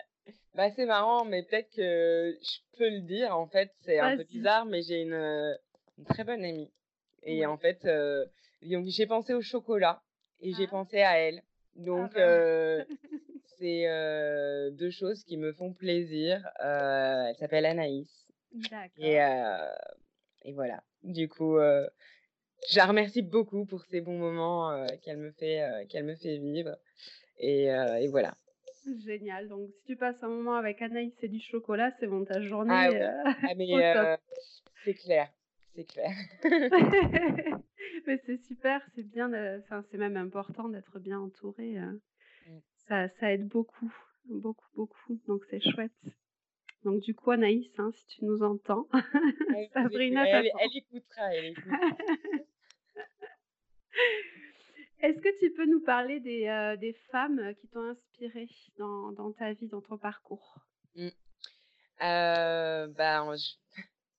bah, 0.55 0.71
c'est 0.75 0.87
marrant, 0.87 1.25
mais 1.25 1.43
peut-être 1.43 1.71
que 1.75 2.37
je 2.41 2.79
peux 2.79 2.89
le 2.89 3.01
dire, 3.01 3.37
en 3.37 3.47
fait, 3.47 3.71
c'est 3.83 3.99
un 3.99 4.17
peu 4.17 4.25
bizarre, 4.25 4.65
mais 4.67 4.83
j'ai 4.83 5.03
une, 5.03 5.13
heu, 5.15 5.57
une 5.99 6.05
très 6.05 6.25
bonne 6.25 6.45
amie 6.45 6.71
et 7.27 7.47
en 7.47 7.57
fait, 7.57 7.87
donc 8.63 8.87
j'ai 8.87 9.07
pensé 9.07 9.35
au 9.35 9.41
chocolat 9.43 10.03
et 10.41 10.53
j'ai 10.53 10.67
Ah, 10.67 10.71
pensé 10.71 11.01
à 11.03 11.19
elle. 11.19 11.39
ah 11.39 11.43
Donc 11.77 12.13
bah, 12.15 12.21
heu, 12.27 12.87
c'est, 13.59 13.87
heu, 13.89 14.71
2 14.73 14.91
choses 14.91 15.25
qui 15.25 15.37
me 15.37 15.53
font 15.53 15.73
plaisir. 15.73 16.47
Elle 16.61 17.35
s'appelle 17.37 17.67
Anaïs 17.67 18.11
et 18.99 19.17
et 20.47 20.53
voilà. 20.53 20.83
Du 21.03 21.29
coup, 21.29 21.57
je 21.59 22.77
la 22.77 22.87
remercie 22.87 23.23
beaucoup 23.23 23.65
pour 23.65 23.85
ces 23.87 24.01
bons 24.01 24.19
moments, 24.19 24.87
qu'elle 25.03 25.19
me 25.19 25.33
fait, 25.33 25.87
qu'elle 25.89 26.05
me 26.05 26.15
fait 26.15 26.39
vivre 26.39 26.77
et 27.39 27.65
et 27.67 28.09
voilà. 28.09 28.37
Génial, 29.05 29.49
donc 29.49 29.71
si 29.79 29.85
tu 29.85 29.97
passes 29.97 30.23
un 30.23 30.29
moment 30.29 30.55
avec 30.57 30.81
Anaïs 30.83 31.15
et 31.23 31.29
du 31.29 31.41
chocolat, 31.41 31.93
c'est 31.99 32.07
bon, 32.07 32.25
ta 32.25 32.41
Ah 32.41 32.47
journée, 32.49 32.89
oui. 32.91 32.99
Ah 33.45 33.55
mais 33.57 33.73
au 33.73 33.81
top. 33.93 34.09
heu, 34.09 34.17
c'est 34.85 34.95
clair, 34.95 35.29
c'est 35.75 35.85
clair. 35.85 36.13
Mais 38.07 38.21
c'est 38.27 38.39
super, 38.47 38.81
c'est 38.95 39.03
bien 39.03 39.29
enfin, 39.61 39.85
c'est 39.91 39.99
même 39.99 40.17
important 40.17 40.69
d'être 40.69 40.99
bien 40.99 41.21
entouré, 41.21 41.79
heu, 41.79 42.01
Mmh. 42.47 42.59
ça 42.89 43.09
ça 43.21 43.33
aide 43.33 43.47
beaucoup, 43.49 43.93
beaucoup, 44.27 44.69
beaucoup, 44.75 45.21
donc 45.27 45.43
c'est 45.51 45.61
chouette. 45.61 45.93
Donc 46.85 47.01
du 47.01 47.15
coup, 47.15 47.31
Anaïs, 47.31 47.71
hein, 47.79 47.91
si 47.95 48.07
tu 48.07 48.25
nous 48.25 48.43
entends, 48.43 48.89
Elle 49.55 49.69
Sabrina 49.73 50.27
elle 50.29 50.47
écoutera, 50.75 51.35
elle. 51.35 51.55
Est-ce 55.05 55.21
que 55.21 55.39
tu 55.39 55.53
peux 55.53 55.67
nous 55.67 55.83
parler 55.83 56.19
des, 56.21 56.77
des 56.81 56.95
femmes, 57.13 57.55
qui 57.61 57.69
t'ont 57.69 57.91
inspirée 57.91 58.49
dans 58.79 59.13
dans 59.13 59.33
ta 59.33 59.53
vie, 59.53 59.69
dans 59.69 59.83
ton 59.83 59.99
parcours? 59.99 60.57
Mmh. 60.95 61.09
Ben, 62.01 63.37
je 63.37 63.53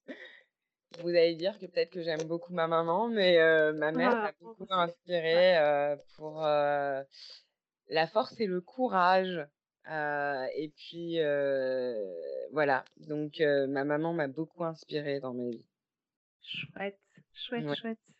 vous 1.02 1.10
allez 1.10 1.34
dire 1.34 1.58
que 1.58 1.66
peut-être 1.66 1.90
que 1.90 2.04
j'aime 2.04 2.28
beaucoup 2.28 2.54
ma 2.54 2.68
maman, 2.68 3.08
mais 3.08 3.36
ma 3.74 3.92
mère 3.92 4.12
Ah, 4.14 4.22
m'a 4.22 4.32
beaucoup 4.40 4.64
ouais. 4.64 4.74
inspirée, 4.74 5.98
pour, 6.18 6.42
la 6.42 8.08
force 8.08 8.40
et 8.40 8.46
le 8.46 8.62
courage, 8.62 9.44
et 9.90 10.72
puis, 10.78 11.18
voilà, 12.52 12.86
donc 12.98 13.40
ma 13.40 13.86
maman 13.86 14.14
m'a 14.14 14.28
beaucoup 14.28 14.64
inspirée 14.64 15.20
dans 15.20 15.34
ma 15.34 15.50
vie. 15.50 15.66
Chouette, 16.44 17.00
chouette, 17.34 17.66
Ouais. 17.66 17.76
chouette. 17.76 18.15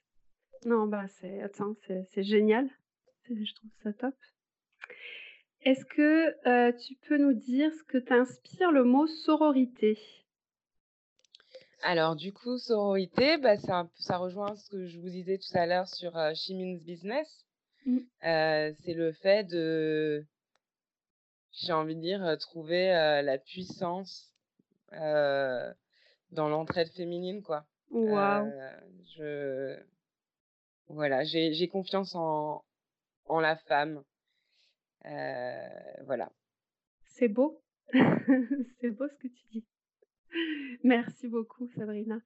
Non, 0.66 0.88
bah, 0.88 1.08
c'est 1.20 1.42
attends, 1.44 1.76
c'est 1.86 2.08
c'est 2.12 2.24
génial. 2.24 2.68
Je 3.30 3.54
trouve 3.54 3.70
ça 3.84 3.94
top. 3.94 4.16
Est-ce 5.62 5.86
que, 5.86 6.36
heu, 6.48 6.76
tu 6.76 6.96
peux 7.08 7.18
nous 7.18 7.34
dire 7.34 7.72
ce 7.74 7.84
que 7.84 8.00
t'inspire 8.00 8.72
le 8.72 8.84
mot 8.84 9.06
sororité? 9.06 9.98
Alors 11.84 12.16
du 12.16 12.34
coup, 12.34 12.58
sororité, 12.58 13.38
bah, 13.38 13.58
ça 13.58 14.18
rejoint 14.18 14.56
ce 14.56 14.70
que 14.72 14.88
je 14.88 15.00
vous 15.00 15.10
disais 15.10 15.38
tout 15.38 15.56
à 15.56 15.68
l'heure 15.68 15.88
sur, 15.88 16.18
heu, 16.18 16.34
She 16.34 16.50
Means 16.52 16.80
Business. 16.80 17.46
Mmh. 17.86 17.98
Heu, 18.26 18.76
c'est 18.84 18.94
le 18.96 19.12
fait 19.12 19.44
de 19.44 20.26
j'ai 21.52 21.74
envie 21.74 21.96
de 21.96 22.02
dire, 22.02 22.26
heu, 22.26 22.38
trouver, 22.38 22.88
la 23.24 23.38
puissance, 23.38 24.34
dans 24.92 26.50
l'entraide 26.50 26.90
féminine, 26.90 27.44
quoi. 27.44 27.66
Je 27.94 29.80
voilà, 30.88 31.24
j'ai 31.24 31.68
confiance 31.68 32.16
en 32.16 32.64
en 33.28 33.40
la 33.40 33.56
femme, 33.58 34.04
heu, 35.06 36.04
voilà. 36.06 36.30
c'est 37.06 37.28
beau. 37.30 37.62
C'est 38.82 38.92
beau 38.92 39.08
ce 39.08 39.16
que 39.18 39.28
tu 39.28 39.46
dis. 39.52 39.66
Merci 40.84 41.28
beaucoup 41.28 41.68
Sabrina. 41.78 42.20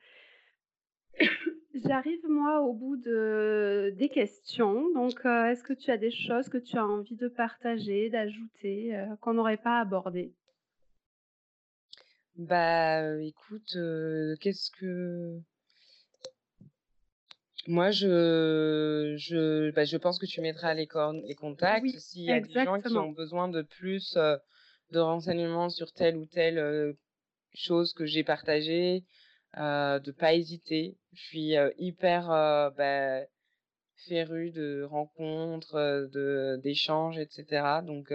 J'arrive 1.75 2.25
moi 2.27 2.61
au 2.61 2.73
bout 2.73 2.97
de 2.97 3.93
des 3.97 4.09
questions, 4.09 4.91
donc 4.93 5.25
heu, 5.25 5.47
est-ce 5.47 5.63
que 5.63 5.73
tu 5.73 5.91
as 5.91 5.97
des 5.97 6.11
choses 6.11 6.49
que 6.49 6.57
tu 6.57 6.77
as 6.77 6.85
envie 6.85 7.15
de 7.15 7.27
partager, 7.27 8.09
d'ajouter, 8.09 8.95
heu, 8.95 9.15
qu'on 9.21 9.33
n'aurait 9.35 9.57
pas 9.57 9.79
abordées? 9.79 10.33
Bah, 12.35 13.15
écoute, 13.21 13.77
qu'est-ce 14.39 14.71
que 14.71 15.39
moi 17.67 17.91
je 17.91 19.15
je 19.17 19.71
bah, 19.71 19.85
je 19.85 19.97
pense 19.97 20.17
que 20.19 20.25
tu 20.25 20.41
mettras 20.41 20.73
les 20.73 20.87
cornes 20.87 21.21
les 21.25 21.35
contacts. 21.35 21.83
Oui, 21.83 21.99
S'il 21.99 22.23
y 22.23 22.31
a 22.31 22.39
des 22.39 22.63
gens 22.63 22.81
qui 22.81 22.93
ont 22.97 23.11
besoin 23.11 23.47
de 23.47 23.61
plus, 23.61 24.15
de 24.91 24.99
renseignements 24.99 25.69
sur 25.69 25.91
telle 25.93 26.17
ou 26.17 26.25
telle, 26.25 26.95
chose 27.53 27.93
que 27.93 28.05
j'ai 28.05 28.23
partagée, 28.23 29.03
heu, 29.57 29.99
de 29.99 30.11
pas 30.11 30.33
hésiter. 30.33 30.97
Je 31.13 31.21
suis, 31.21 31.53
hyper, 31.77 32.27
bah, 32.77 33.21
férue 34.07 34.51
de 34.51 34.83
rencontres, 34.83 36.09
de 36.13 36.59
d'échanges 36.63 37.17
et 37.17 37.27
cetera 37.29 37.81
donc 37.81 38.13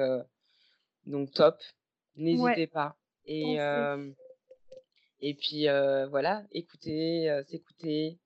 donc 1.06 1.30
top. 1.32 1.56
Ouais, 1.56 1.74
N'hésitez 2.16 2.66
pas 2.66 2.96
et 3.26 3.58
et 5.20 5.34
puis, 5.34 5.66
voilà, 6.10 6.44
écouter, 6.52 7.30
heu, 7.30 7.42
s'écouter. 7.44 8.18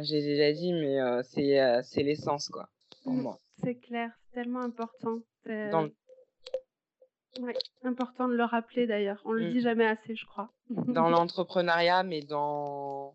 J'ai 0.00 0.22
déjà 0.22 0.52
dit 0.52 0.72
mais 0.72 0.98
c'est, 1.24 1.82
c'est 1.82 2.02
l'essence 2.02 2.48
quoi, 2.48 2.68
pour 3.04 3.12
Mmh, 3.12 3.22
moi. 3.22 3.38
c'est 3.62 3.74
clair, 3.76 4.10
c'est 4.24 4.34
tellement 4.40 4.60
important. 4.62 5.18
Dans 5.46 5.88
C'est 7.34 7.42
ouais, 7.42 7.54
important 7.84 8.28
de 8.28 8.34
le 8.34 8.44
rappeler 8.44 8.86
d'ailleurs. 8.86 9.20
On 9.24 9.32
le 9.32 9.48
mmh, 9.48 9.52
dit 9.52 9.60
jamais 9.60 9.86
assez, 9.86 10.14
je 10.16 10.24
crois. 10.26 10.50
dans 10.70 11.08
l'entrepreneuriat, 11.10 12.02
mais 12.04 12.22
dans 12.22 13.14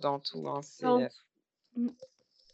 dans 0.00 0.18
tout, 0.20 0.46
hein, 0.48 0.60
c'est, 0.62 0.84
Dans 0.84 1.00
heu 1.00 1.08
tout. 1.08 1.80
Mmh, 1.80 1.88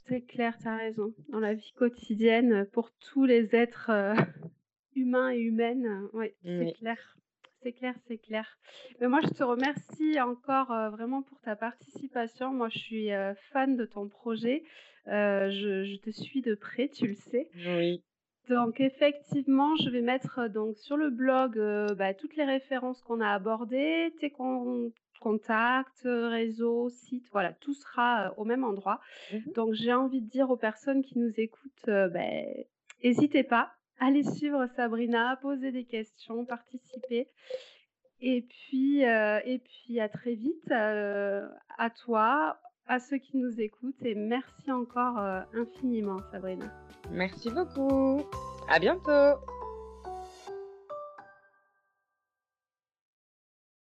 c'est 0.08 0.22
clair, 0.22 0.56
tu 0.60 0.66
as 0.68 0.76
raison. 0.76 1.14
Dans 1.28 1.40
la 1.40 1.54
vie 1.54 1.72
quotidienne, 1.76 2.66
pour 2.72 2.90
tous 3.12 3.24
les 3.24 3.54
êtres, 3.54 3.90
humains 4.96 5.30
et 5.30 5.38
humaines, 5.38 6.08
ouais, 6.12 6.34
c'est 6.42 6.58
oui, 6.58 6.72
clair. 6.74 7.16
C'est 7.62 7.72
clair, 7.72 7.94
c'est 8.08 8.18
clair. 8.18 8.58
Mais 9.00 9.08
moi, 9.08 9.20
je 9.22 9.28
te 9.28 9.42
remercie 9.44 10.20
encore, 10.20 10.72
heu, 10.72 10.88
vraiment 10.90 11.22
pour 11.22 11.40
ta 11.40 11.54
participation. 11.56 12.52
Moi, 12.52 12.68
je 12.68 12.78
suis, 12.78 13.12
heu, 13.12 13.34
fan 13.52 13.76
de 13.76 13.84
ton 13.84 14.08
projet. 14.08 14.62
Heu, 15.06 15.50
je 15.50 15.84
je 15.84 15.96
te 16.00 16.10
suis 16.10 16.42
de 16.42 16.54
près, 16.54 16.88
tu 16.88 17.06
le 17.06 17.14
sais. 17.14 17.48
oui, 17.54 18.02
Donc 18.48 18.80
effectivement, 18.80 19.76
je 19.76 19.88
vais 19.88 20.00
mettre, 20.02 20.48
donc 20.48 20.76
sur 20.78 20.96
le 20.96 21.10
blog, 21.10 21.56
bah, 21.96 22.12
toutes 22.14 22.36
les 22.36 22.44
références 22.44 23.00
qu'on 23.02 23.20
a 23.20 23.28
abordées, 23.30 24.12
tes 24.20 24.30
con 24.30 24.92
contacts, 25.20 26.02
réseaux, 26.04 26.88
sites, 26.90 27.28
voilà, 27.30 27.52
tout 27.52 27.74
sera, 27.74 28.34
au 28.38 28.44
même 28.44 28.64
endroit. 28.64 29.00
mmh 29.30 29.36
mh. 29.38 29.52
Donc 29.54 29.74
j'ai 29.74 29.92
envie 29.92 30.20
de 30.20 30.28
dire 30.28 30.50
aux 30.50 30.56
personnes 30.56 31.02
qui 31.02 31.18
nous 31.18 31.32
écoutent, 31.36 31.88
heu, 31.88 32.08
beh, 32.08 32.66
hésitez 33.02 33.44
pas, 33.44 33.72
allez 34.04 34.24
suivre 34.24 34.66
Sabrina, 34.76 35.38
poser 35.40 35.72
des 35.72 35.84
questions, 35.84 36.44
participer 36.44 37.28
et 38.20 38.42
puis, 38.42 39.04
heu 39.04 39.40
et 39.44 39.58
puis 39.58 39.98
à 40.00 40.08
très 40.08 40.34
vite, 40.34 40.70
heu, 40.70 41.48
à 41.76 41.90
toi, 41.90 42.56
à 42.86 43.00
ceux 43.00 43.18
qui 43.18 43.36
nous 43.36 43.60
écoutent 43.60 44.02
et 44.02 44.14
merci 44.14 44.70
encore, 44.70 45.18
heu, 45.18 45.40
infiniment 45.54 46.18
Sabrina. 46.30 46.66
Merci 47.10 47.50
beaucoup. 47.50 48.22
À 48.68 48.78
bientôt. 48.78 49.38